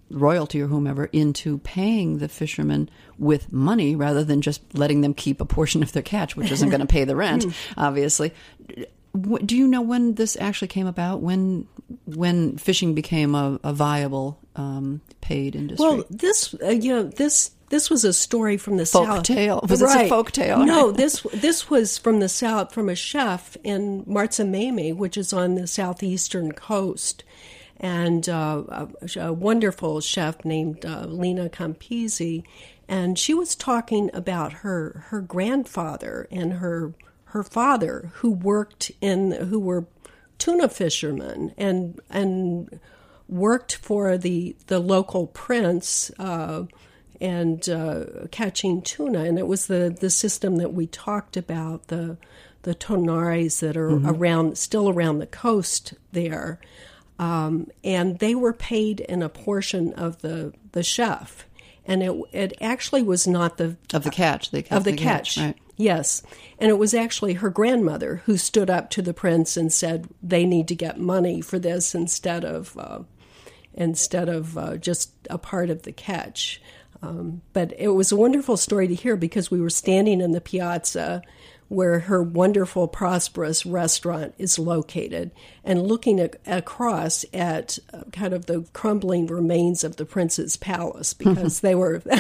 royalty 0.10 0.62
or 0.62 0.68
whomever 0.68 1.06
into 1.06 1.58
paying 1.60 2.20
the 2.20 2.30
fishermen 2.30 2.90
with 3.18 3.52
money 3.52 3.96
rather 3.96 4.24
than 4.24 4.42
just 4.42 4.62
letting 4.74 5.02
them 5.02 5.14
keep 5.14 5.42
a 5.42 5.46
portion 5.46 5.84
of 5.84 5.92
their 5.92 6.04
catch, 6.04 6.36
which 6.36 6.52
isn't 6.52 6.70
going 6.70 6.82
to 6.82 6.88
pay 6.88 7.04
the 7.04 7.16
rent, 7.16 7.44
hmm. 7.44 7.52
obviously. 7.78 8.34
Do 9.16 9.58
you 9.58 9.68
know 9.68 9.82
when 9.82 10.14
this 10.14 10.38
actually 10.40 10.68
came 10.68 10.86
about? 10.86 11.22
When 11.22 11.68
when 12.06 12.58
fishing 12.58 12.94
became 12.94 13.34
a, 13.34 13.60
a 13.64 13.74
viable 13.74 14.40
um, 14.56 15.02
paid 15.22 15.56
industry? 15.56 15.86
Well, 15.86 16.06
this 16.10 16.54
uh, 16.62 16.70
you 16.70 16.94
know 16.94 17.04
this 17.04 17.52
this 17.70 17.90
was 17.90 18.04
a 18.06 18.14
story 18.14 18.58
from 18.58 18.78
the 18.78 18.86
folk 18.86 19.08
south. 19.08 19.24
tale. 19.24 19.66
Was 19.68 19.82
right. 19.82 19.98
this 19.98 20.06
a 20.06 20.10
folk 20.10 20.32
tale? 20.32 20.66
no, 20.66 20.92
this 20.92 21.26
this 21.34 21.70
was 21.70 21.98
from 21.98 22.20
the 22.20 22.30
south 22.30 22.74
from 22.74 22.90
a 22.90 22.96
chef 22.96 23.58
in 23.64 24.04
Marzamemi, 24.06 24.96
which 24.96 25.18
is 25.18 25.34
on 25.34 25.56
the 25.56 25.68
southeastern 25.68 26.52
coast, 26.52 27.24
and 27.80 28.28
uh, 28.28 28.64
a, 28.68 28.88
a, 29.20 29.34
wonderful 29.34 30.02
chef 30.02 30.44
named 30.44 30.86
uh, 30.86 31.06
Lena 31.06 31.50
Campisi, 31.50 32.44
and 32.88 33.18
she 33.20 33.34
was 33.34 33.56
talking 33.56 34.10
about 34.14 34.54
her 34.54 35.06
her 35.10 35.22
grandfather 35.22 36.28
and 36.32 36.54
her 36.54 36.94
her 37.26 37.44
father 37.44 38.12
who 38.16 38.32
worked 38.32 38.92
in 39.02 39.32
who 39.32 39.60
were 39.60 39.86
tuna 40.38 40.70
fishermen 40.70 41.54
and 41.58 42.00
and 42.10 42.80
worked 43.28 43.76
for 43.76 44.18
the 44.18 44.56
the 44.68 44.80
local 44.80 45.28
prince 45.28 46.12
uh, 46.20 46.64
and 47.20 47.68
uh, 47.70 48.06
catching 48.32 48.82
tuna. 48.82 49.24
And 49.24 49.38
it 49.38 49.48
was 49.48 49.68
the 49.68 49.96
the 50.00 50.10
system 50.10 50.58
that 50.58 50.74
we 50.74 50.88
talked 50.88 51.38
about 51.38 51.88
the 51.88 52.18
the 52.64 52.74
tonnares 52.74 53.60
that 53.60 53.78
are 53.78 53.92
mm-hmm. 53.92 54.10
around 54.10 54.58
still 54.58 54.90
around 54.90 55.20
the 55.20 55.28
coast 55.28 55.94
there 56.12 56.60
um, 57.20 57.68
and 57.84 58.20
they 58.20 58.36
were 58.36 58.54
paid 58.54 59.00
in 59.00 59.22
a 59.24 59.30
portion 59.30 59.94
of 59.94 60.22
the, 60.22 60.54
the 60.72 60.84
chef. 60.84 61.46
and 61.86 62.04
it 62.04 62.12
it 62.34 62.54
actually 62.62 63.02
was 63.02 63.26
not 63.28 63.58
the 63.58 63.78
of 63.94 64.04
the 64.04 64.12
catch 64.12 64.52
the, 64.52 64.66
of 64.70 64.84
the, 64.84 64.92
the 64.92 64.98
catch. 64.98 65.36
catch. 65.36 65.44
Right. 65.44 65.56
Yes, 65.80 66.24
and 66.60 66.70
it 66.70 66.78
was 66.78 66.94
actually 66.94 67.34
her 67.36 67.50
grandmother 67.52 68.24
who 68.26 68.36
stood 68.38 68.70
up 68.70 68.90
to 68.92 69.02
the 69.02 69.14
prince 69.14 69.56
and 69.56 69.72
said 69.72 70.08
they 70.24 70.44
need 70.46 70.68
to 70.70 70.76
get 70.76 71.00
money 71.00 71.40
for 71.40 71.60
this 71.60 71.94
instead 71.96 72.44
of 72.44 72.78
uh, 72.78 73.00
instead 73.74 74.28
of 74.28 74.58
uh, 74.58 74.78
just 74.78 75.12
a 75.30 75.38
part 75.38 75.70
of 75.70 75.84
the 75.84 75.92
catch. 75.92 76.62
Um, 77.02 77.44
but 77.54 77.74
it 77.78 77.90
was 77.90 78.12
a 78.12 78.16
wonderful 78.16 78.58
story 78.58 78.88
to 78.88 78.96
hear 78.96 79.16
because 79.16 79.52
we 79.52 79.62
were 79.62 79.70
standing 79.70 80.20
in 80.20 80.32
the 80.32 80.42
piazza 80.42 81.22
where 81.70 82.00
her 82.00 82.24
wonderful, 82.24 82.88
prosperous 82.88 83.66
restaurant 83.66 84.34
is 84.38 84.58
located, 84.58 85.32
and 85.66 85.86
looking 85.86 86.20
at, 86.20 86.38
across 86.46 87.26
at 87.34 87.78
uh, 87.94 88.04
kind 88.14 88.34
of 88.34 88.46
the 88.46 88.66
crumbling 88.72 89.28
remains 89.28 89.84
of 89.84 89.98
the 89.98 90.06
prince's 90.06 90.56
palace 90.56 91.14
because 91.14 91.60
they 91.62 91.76
were. 91.76 92.02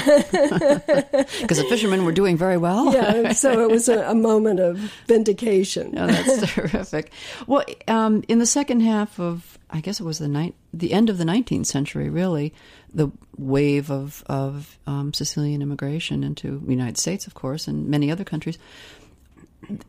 Because 1.41 1.57
the 1.57 1.67
fishermen 1.69 2.03
were 2.03 2.11
doing 2.11 2.37
very 2.37 2.57
well. 2.57 2.93
yeah, 2.93 3.31
so 3.31 3.61
it 3.61 3.69
was 3.69 3.87
a, 3.87 4.09
a 4.09 4.15
moment 4.15 4.59
of 4.59 4.77
vindication. 5.07 5.97
Oh, 5.97 6.07
that's 6.07 6.53
terrific. 6.53 7.11
Well, 7.45 7.63
um, 7.87 8.23
in 8.27 8.39
the 8.39 8.45
second 8.45 8.81
half 8.81 9.19
of, 9.19 9.57
I 9.69 9.81
guess 9.81 9.99
it 9.99 10.03
was 10.03 10.19
the 10.19 10.27
night, 10.27 10.55
the 10.73 10.93
end 10.93 11.09
of 11.09 11.17
the 11.17 11.23
19th 11.23 11.65
century, 11.65 12.09
really, 12.09 12.53
the 12.93 13.09
wave 13.37 13.91
of 13.91 14.23
of 14.27 14.77
um, 14.87 15.13
Sicilian 15.13 15.61
immigration 15.61 16.23
into 16.23 16.59
the 16.59 16.71
United 16.71 16.97
States, 16.97 17.27
of 17.27 17.33
course, 17.33 17.67
and 17.67 17.87
many 17.87 18.11
other 18.11 18.23
countries 18.23 18.57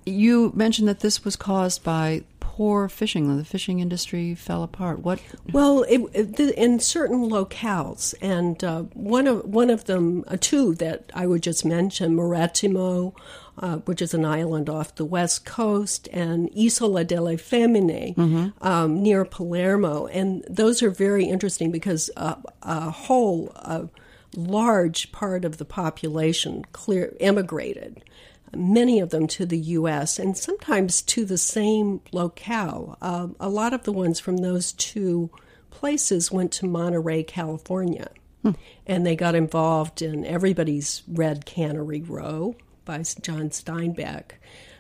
you 0.05 0.53
mentioned 0.55 0.89
that 0.89 1.01
this 1.01 1.25
was 1.25 1.37
caused 1.37 1.85
by 1.85 2.25
poor 2.59 2.89
fishing. 2.89 3.37
The 3.37 3.45
fishing 3.45 3.79
industry 3.79 4.35
fell 4.35 4.65
apart. 4.65 5.01
What? 5.01 5.21
Well, 5.53 5.83
it, 5.85 6.01
it, 6.13 6.41
in 6.41 6.81
certain 6.81 7.29
locales, 7.31 8.15
and 8.21 8.63
uh, 8.65 8.83
one 8.95 9.27
of 9.27 9.45
one 9.45 9.71
of 9.71 9.85
them, 9.85 10.25
uh, 10.27 10.37
two 10.41 10.75
that 10.77 11.11
I 11.15 11.27
would 11.27 11.43
just 11.43 11.65
mention, 11.65 12.17
Marettimo, 12.17 13.15
uh, 13.59 13.77
which 13.79 14.03
is 14.03 14.13
an 14.13 14.25
island 14.25 14.69
off 14.69 14.97
the 14.97 15.05
west 15.05 15.45
coast, 15.45 16.09
and 16.13 16.51
Isola 16.59 17.05
delle 17.05 17.37
Femmine 17.37 18.15
mm-hmm. 18.15 18.67
um, 18.67 19.03
near 19.03 19.25
Palermo, 19.25 20.07
and 20.07 20.45
those 20.49 20.83
are 20.83 20.91
very 20.91 21.27
interesting 21.27 21.71
because 21.71 22.11
uh, 22.17 22.35
a 22.63 22.91
whole 22.91 23.55
large 24.35 25.13
part 25.13 25.45
of 25.45 25.59
the 25.59 25.65
population 25.65 26.65
clear 26.73 27.15
immigrated 27.21 28.03
many 28.55 29.01
of 29.01 29.11
them 29.11 29.27
to 29.29 29.47
the 29.47 29.59
U.S. 29.59 30.19
and 30.19 30.37
sometimes 30.37 31.03
to 31.03 31.25
the 31.25 31.39
same 31.39 32.01
locale. 32.13 32.97
Uh, 33.01 33.29
a 33.41 33.49
lot 33.49 33.75
of 33.75 33.85
the 33.85 33.93
ones 33.93 34.21
from 34.21 34.39
those 34.39 34.73
two 34.73 35.31
places 35.71 36.33
went 36.33 36.53
to 36.53 36.67
Monterey, 36.67 37.23
California, 37.23 38.11
hmm. 38.43 38.53
and 38.87 39.07
they 39.07 39.17
got 39.17 39.35
involved 39.35 40.03
in 40.03 40.25
Everybody's 40.25 41.03
read 41.07 41.47
Cannery 41.47 42.03
Row 42.03 42.57
by 42.85 43.03
John 43.21 43.51
Steinbeck. 43.51 44.33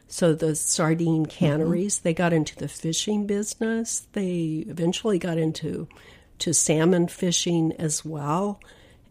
So 0.09 0.35
the 0.35 0.57
sardine 0.57 1.24
mm-hmm. 1.24 1.31
canneries, 1.31 1.96
mm-hmm. 1.96 2.04
they 2.04 2.14
got 2.14 2.33
into 2.33 2.57
the 2.57 2.68
fishing 2.68 3.26
business. 3.26 4.07
They 4.12 4.64
eventually 4.66 5.18
got 5.18 5.38
into 5.38 5.87
to 6.38 6.54
salmon 6.54 7.09
fishing 7.09 7.72
as 7.78 8.04
well, 8.04 8.61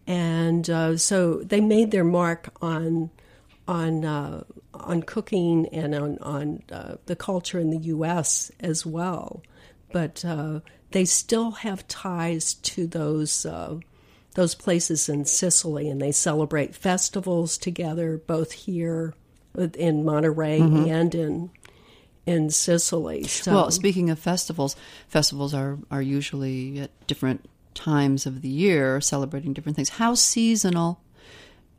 and 0.08 0.70
uh, 0.70 0.98
so 0.98 1.42
they 1.44 1.60
made 1.60 1.92
their 1.92 2.06
mark 2.06 2.54
on 2.62 3.12
on 3.68 4.06
uh, 4.06 4.44
on 4.74 5.04
cooking 5.04 5.68
and 5.70 5.94
on 5.94 6.18
on 6.20 6.64
uh, 6.72 6.96
the 7.06 7.16
culture 7.16 7.60
in 7.60 7.70
the 7.70 7.78
U.S. 7.88 8.52
as 8.60 8.86
well, 8.86 9.44
but 9.92 10.24
uh, 10.24 10.62
they 10.92 11.06
still 11.06 11.52
have 11.52 11.88
ties 11.88 12.54
to 12.56 12.88
those 12.88 13.46
uh, 13.46 13.78
those 14.36 14.56
places 14.56 15.10
in 15.10 15.26
Sicily, 15.26 15.90
and 15.90 16.02
they 16.02 16.12
celebrate 16.12 16.76
festivals 16.76 17.58
together, 17.58 18.22
both 18.26 18.52
here 18.52 19.14
in 19.56 20.06
Monterey 20.06 20.60
mm-hmm. 20.60 20.90
and 20.90 21.16
in 21.16 21.50
in 22.26 22.50
Sicily. 22.50 23.24
So. 23.24 23.54
Well, 23.54 23.72
speaking 23.72 24.10
of 24.10 24.20
festivals, 24.20 24.76
festivals 25.08 25.54
are 25.54 25.78
are 25.92 26.02
usually 26.02 26.80
at 26.80 27.08
different 27.08 27.50
times 27.74 28.26
of 28.26 28.42
the 28.42 28.50
year, 28.50 29.02
celebrating 29.02 29.54
different 29.54 29.76
things. 29.76 29.90
How 29.90 30.14
seasonal? 30.14 31.02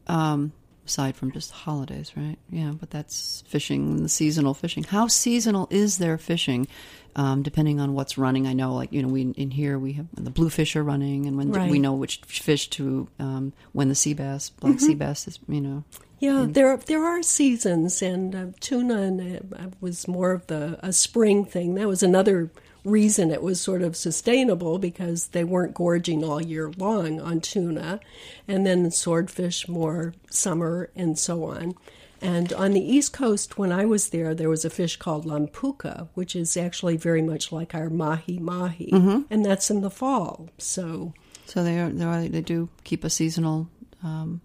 Um, 0.07 0.53
aside 0.89 1.17
from 1.17 1.31
just 1.31 1.51
holidays, 1.53 2.13
right? 2.17 2.37
Yeah, 2.51 2.73
but 2.73 2.91
that's 2.91 3.45
fishing, 3.47 4.03
the 4.03 4.09
seasonal 4.09 4.55
fishing. 4.55 4.85
How 4.85 5.07
seasonal 5.07 5.69
is 5.71 5.99
their 5.99 6.19
fishing? 6.19 6.67
Um, 7.15 7.43
depending 7.43 7.81
on 7.81 7.95
what's 7.95 8.17
running, 8.17 8.47
I 8.47 8.53
know, 8.53 8.75
like 8.75 8.93
you 8.93 9.03
know, 9.03 9.09
we 9.09 9.23
in 9.23 9.51
here 9.51 9.79
we 9.79 9.95
have 9.95 10.07
the 10.15 10.31
bluefish 10.31 10.77
are 10.77 10.85
running, 10.85 11.27
and 11.27 11.37
when 11.37 11.53
right. 11.53 11.71
we 11.71 11.79
know 11.79 11.93
which 11.95 12.21
fish 12.25 12.69
to 12.71 13.09
um, 13.19 13.53
when 13.73 13.89
the 13.89 13.95
sea 13.95 14.15
bass, 14.15 14.51
black 14.51 14.75
mm-hmm. 14.75 14.87
sea 14.87 14.95
bass 14.95 15.29
is, 15.29 15.39
you 15.49 15.61
know. 15.61 15.85
Yeah, 16.21 16.47
there 16.49 16.77
there 16.77 17.05
are 17.05 17.23
seasons, 17.23 18.03
and 18.03 18.35
uh, 18.35 18.47
tuna 18.61 19.03
and, 19.03 19.53
uh, 19.53 19.71
was 19.81 20.09
more 20.09 20.33
of 20.33 20.47
the 20.47 20.79
a 20.81 20.93
spring 20.93 21.45
thing. 21.45 21.75
That 21.75 21.89
was 21.89 22.03
another 22.03 22.51
reason 22.89 23.31
it 23.31 23.43
was 23.43 23.61
sort 23.61 23.83
of 23.83 23.97
sustainable 23.97 24.79
because 24.79 25.29
they 25.29 25.45
weren't 25.45 25.75
gorging 25.75 26.25
all 26.25 26.41
year 26.41 26.73
long 26.77 27.21
on 27.21 27.41
tuna, 27.41 28.01
and 28.47 28.67
then 28.67 28.91
swordfish 28.91 29.69
more 29.69 30.15
summer 30.31 30.91
and 30.97 31.19
so 31.19 31.45
on. 31.45 31.75
And 32.21 32.53
on 32.53 32.73
the 32.73 32.81
East 32.81 33.13
Coast, 33.13 33.59
when 33.59 33.71
I 33.71 33.85
was 33.85 34.09
there, 34.09 34.35
there 34.35 34.49
was 34.49 34.65
a 34.65 34.71
fish 34.71 34.97
called 34.97 35.25
lampuca, 35.25 36.09
which 36.15 36.35
is 36.35 36.57
actually 36.57 36.97
very 36.97 37.23
much 37.23 37.53
like 37.53 37.75
our 37.75 37.89
mahi 37.89 38.39
mahi, 38.41 38.91
mm-hmm. 38.93 39.23
and 39.31 39.45
that's 39.45 39.71
in 39.71 39.83
the 39.83 39.91
fall. 39.91 40.49
So, 40.59 41.15
so 41.47 41.63
they 41.63 41.79
are, 41.79 41.91
they, 41.91 42.05
are, 42.05 42.29
they 42.29 42.41
do 42.41 42.69
keep 42.83 43.05
a 43.05 43.11
seasonal 43.11 43.69
um, 44.03 44.41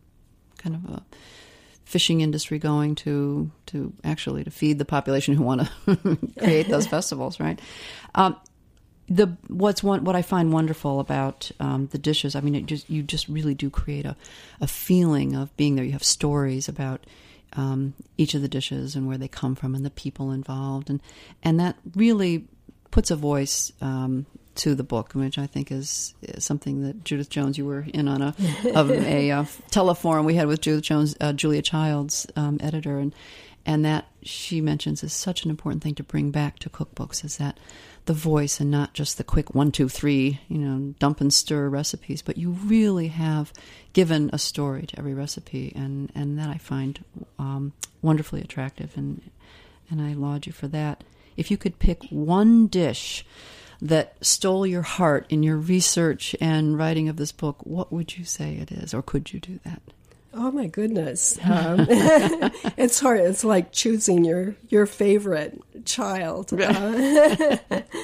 kind 0.58 0.76
of 0.76 0.86
a 0.92 1.04
fishing 1.86 2.22
industry 2.22 2.60
going 2.60 2.96
to 2.96 3.52
to 3.68 3.94
actually 4.04 4.44
to 4.44 4.52
feed 4.52 4.80
the 4.80 4.86
population 4.86 5.36
who 5.36 5.44
want 5.44 5.62
to 5.86 6.18
create 6.40 6.68
those 6.68 6.88
festivals, 6.88 7.40
right? 7.40 7.60
Um, 8.16 8.36
the 9.10 9.36
what's 9.48 9.84
one 9.84 10.04
what 10.04 10.16
I 10.16 10.22
find 10.22 10.54
wonderful 10.54 11.00
about 11.00 11.52
um, 11.60 11.88
the 11.88 11.98
dishes. 11.98 12.36
I 12.36 12.42
mean, 12.42 12.66
just 12.66 12.90
you 12.90 13.04
just 13.04 13.28
really 13.28 13.54
do 13.54 13.70
create 13.70 14.06
a 14.06 14.16
a 14.62 14.68
feeling 14.68 15.36
of 15.36 15.56
being 15.58 15.76
there. 15.76 15.86
You 15.86 15.92
have 15.94 16.04
stories 16.04 16.68
about. 16.68 17.06
Um, 17.56 17.94
each 18.18 18.34
of 18.34 18.42
the 18.42 18.48
dishes 18.48 18.96
and 18.96 19.08
where 19.08 19.20
they 19.20 19.28
come 19.28 19.54
from 19.54 19.76
and 19.76 19.86
the 19.86 19.92
people 19.92 20.32
involved 20.32 20.90
and 20.90 21.00
and 21.44 21.60
that 21.60 21.76
really 21.94 22.48
puts 22.90 23.12
a 23.12 23.16
voice 23.16 23.72
um, 23.80 24.26
to 24.56 24.76
the 24.76 24.84
book, 24.84 25.14
which 25.14 25.38
I 25.38 25.48
think 25.48 25.72
is, 25.72 26.14
something 26.38 26.84
that 26.84 27.04
Judith 27.04 27.30
Jones, 27.30 27.58
you 27.58 27.66
were 27.66 27.86
in 27.94 28.08
on 28.08 28.22
a 28.22 28.36
of 28.76 28.92
a 28.92 29.32
uh, 29.32 29.44
teleforum 29.72 30.26
we 30.26 30.36
had 30.36 30.48
with 30.48 30.62
Judith 30.62 30.84
Jones, 30.84 31.16
uh, 31.20 31.34
Julia 31.34 31.62
Childs, 31.62 32.28
um, 32.36 32.58
editor, 32.62 33.00
and 33.00 33.14
and 33.66 33.86
that 33.86 34.08
she 34.22 34.60
mentions 34.62 35.04
is 35.04 35.14
such 35.14 35.44
an 35.44 35.50
important 35.50 35.84
thing 35.84 35.96
to 35.96 36.04
bring 36.04 36.32
back 36.32 36.60
to 36.60 36.70
cookbooks 36.70 37.24
is 37.24 37.38
that 37.38 37.58
the 38.06 38.14
voice 38.14 38.60
and 38.60 38.70
not 38.70 38.94
just 38.94 39.18
the 39.18 39.24
quick 39.24 39.56
one 39.56 39.72
two 39.72 39.88
three 39.88 40.42
you 40.50 40.58
know 40.58 40.94
dump 41.00 41.22
and 41.22 41.34
stir 41.34 41.70
recipes, 41.70 42.22
but 42.22 42.38
you 42.38 42.52
really 42.52 43.08
have 43.08 43.54
given 43.94 44.30
a 44.34 44.38
story 44.38 44.86
to 44.86 45.00
every 45.00 45.14
recipe, 45.14 45.72
and 45.76 46.12
and 46.14 46.38
that 46.38 46.50
I 46.50 46.58
find 46.58 47.04
um, 47.40 47.74
wonderfully 48.02 48.42
attractive, 48.42 48.96
and 48.98 49.22
and 49.90 50.02
I 50.02 50.14
laud 50.14 50.46
you 50.46 50.52
for 50.52 50.68
that. 50.70 51.04
If 51.38 51.50
you 51.50 51.58
could 51.58 51.80
pick 51.80 52.04
one 52.10 52.68
dish 52.68 53.26
that 53.84 54.16
stole 54.22 54.66
your 54.66 54.82
heart 54.82 55.26
in 55.30 55.44
your 55.44 55.58
research 55.58 56.34
and 56.40 56.78
writing 56.78 57.10
of 57.10 57.18
this 57.18 57.34
book, 57.34 57.58
what 57.66 57.92
would 57.92 58.18
you 58.18 58.24
say 58.24 58.56
it 58.56 58.72
is, 58.72 58.94
or 58.94 59.02
could 59.02 59.34
you 59.34 59.42
do 59.42 59.60
that? 59.66 59.82
Oh 60.34 60.52
my 60.52 60.68
goodness, 60.68 61.38
um, 61.44 61.86
it's 61.90 63.00
hard. 63.02 63.20
It's 63.20 63.44
like 63.44 63.72
choosing 63.72 64.24
your 64.24 64.56
your 64.70 64.86
favorite 64.86 65.62
child. 65.86 66.54
Uh, 66.54 67.58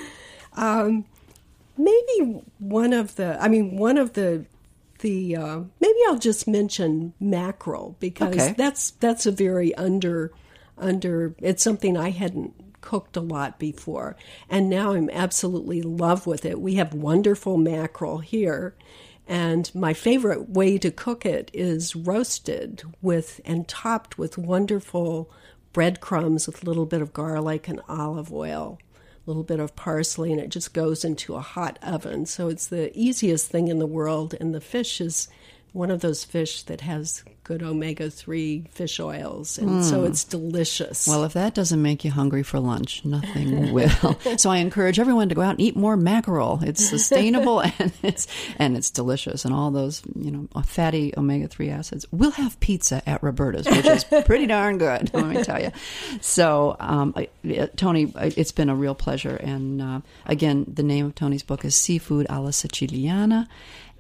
um, 0.56 1.06
maybe 1.78 2.44
one 2.60 2.94
of 2.94 3.16
the. 3.16 3.42
I 3.42 3.48
mean, 3.48 3.78
one 3.78 3.98
of 3.98 4.14
the 4.14 4.46
the. 5.00 5.38
Uh, 5.38 5.60
maybe 5.80 5.98
I'll 6.08 6.20
just 6.20 6.48
mention 6.48 7.14
mackerel 7.20 7.96
because 8.00 8.36
okay. 8.36 8.54
that's 8.56 8.92
that's 8.92 9.26
a 9.26 9.32
very 9.32 9.74
under 9.74 10.32
under. 10.78 11.34
It's 11.40 11.64
something 11.64 11.98
I 11.98 12.12
hadn't 12.12 12.54
cooked 12.82 13.18
a 13.18 13.22
lot 13.22 13.60
before, 13.60 14.16
and 14.50 14.70
now 14.70 14.94
I'm 14.94 15.10
absolutely 15.10 15.80
in 15.80 15.98
love 15.98 16.28
with 16.28 16.46
it. 16.46 16.60
We 16.60 16.76
have 16.76 16.94
wonderful 16.94 17.58
mackerel 17.58 18.20
here, 18.20 18.76
and 19.28 19.74
my 19.76 19.94
favorite 19.94 20.50
way 20.50 20.78
to 20.80 20.92
cook 20.92 21.26
it 21.26 21.52
is 21.54 21.96
roasted 21.96 22.84
with 23.02 23.42
and 23.46 23.68
topped 23.68 24.18
with 24.18 24.38
wonderful 24.38 25.32
breadcrumbs 25.72 26.48
with 26.48 26.64
a 26.64 26.66
little 26.66 26.86
bit 26.86 27.02
of 27.02 27.14
garlic 27.14 27.68
and 27.68 27.80
olive 27.88 28.34
oil, 28.34 28.80
a 28.96 29.30
little 29.30 29.44
bit 29.44 29.60
of 29.60 29.76
parsley, 29.76 30.32
and 30.32 30.42
it 30.42 30.50
just 30.50 30.74
goes 30.74 31.06
into 31.06 31.36
a 31.36 31.42
hot 31.42 31.78
oven. 31.84 32.26
So 32.26 32.48
it's 32.48 32.68
the 32.68 32.92
easiest 32.98 33.50
thing 33.50 33.68
in 33.68 33.80
the 33.80 33.86
world, 33.86 34.34
and 34.40 34.54
the 34.54 34.62
fish 34.62 35.00
is 35.00 35.28
one 35.74 35.92
of 35.92 36.02
those 36.02 36.24
fish 36.24 36.64
that 36.64 36.82
has 36.82 37.24
good 37.44 37.64
omega 37.64 38.12
3 38.12 38.66
fish 38.70 39.00
oils, 39.00 39.58
and 39.58 39.70
mm. 39.70 39.84
so 39.84 40.04
it's 40.04 40.24
delicious. 40.24 41.08
Well, 41.08 41.24
if 41.24 41.34
that 41.34 41.56
doesn't 41.56 41.82
make 41.82 42.06
you 42.06 42.12
hungry 42.12 42.44
for 42.44 42.60
lunch, 42.60 43.04
nothing 43.04 43.74
will. 43.74 44.20
So 44.38 44.52
I 44.52 44.58
encourage 44.58 45.00
everyone 45.00 45.30
to 45.30 45.36
go 45.36 45.42
out 45.42 45.52
and 45.52 45.62
eat 45.62 45.76
more 45.76 45.98
mackerel. 45.98 46.60
It's 46.62 46.88
sustainable 46.88 47.60
and 47.80 47.92
it's 48.04 48.28
and 48.58 48.78
it's 48.78 48.92
delicious, 48.92 49.46
and 49.46 49.54
all 49.54 49.72
those 49.72 50.04
you 50.16 50.30
know 50.30 50.48
fatty 50.64 51.12
omega 51.18 51.48
3 51.48 51.70
acids. 51.70 52.06
We'll 52.12 52.32
have 52.32 52.60
pizza 52.60 53.02
at 53.10 53.24
Roberta's, 53.24 53.66
which 53.68 53.86
is 53.86 54.04
pretty 54.26 54.46
darn 54.46 54.78
good, 54.78 55.12
let 55.14 55.26
me 55.26 55.44
tell 55.44 55.60
you. 55.60 55.72
So, 56.22 56.76
um, 56.80 57.16
Toni, 57.76 58.14
it's 58.16 58.52
been 58.52 58.70
a 58.70 58.76
real 58.76 58.96
pleasure. 58.96 59.36
And 59.36 59.82
uh, 59.82 60.02
again, 60.26 60.66
the 60.72 60.84
name 60.84 61.08
of 61.08 61.16
Toni's 61.16 61.44
book 61.44 61.66
is 61.66 61.76
Seafood 61.76 62.28
alla 62.30 62.50
Siciliana 62.50 63.48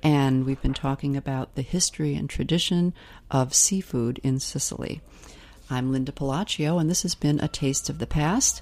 and 0.03 0.45
we've 0.45 0.61
been 0.61 0.73
talking 0.73 1.15
about 1.15 1.55
the 1.55 1.61
history 1.61 2.15
and 2.15 2.29
tradition 2.29 2.93
of 3.29 3.53
seafood 3.53 4.19
in 4.23 4.39
Sicily. 4.39 5.01
I'm 5.69 5.91
Linda 5.91 6.11
Pelaccio, 6.11 6.79
and 6.79 6.89
this 6.89 7.03
has 7.03 7.15
been 7.15 7.39
A 7.39 7.47
Taste 7.47 7.89
of 7.89 7.99
the 7.99 8.07
Past. 8.07 8.61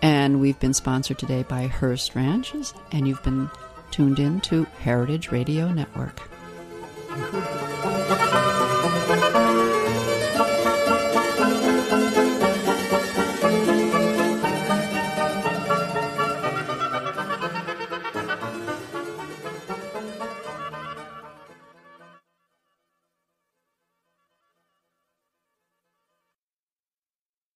And 0.00 0.40
we've 0.40 0.58
been 0.60 0.74
sponsored 0.74 1.18
today 1.18 1.42
by 1.42 1.66
Hearst 1.66 2.14
Ranches, 2.14 2.72
and 2.92 3.06
you've 3.06 3.22
been 3.22 3.50
tuned 3.90 4.18
in 4.18 4.40
to 4.42 4.64
Heritage 4.80 5.30
Radio 5.30 5.72
Network. 5.72 6.20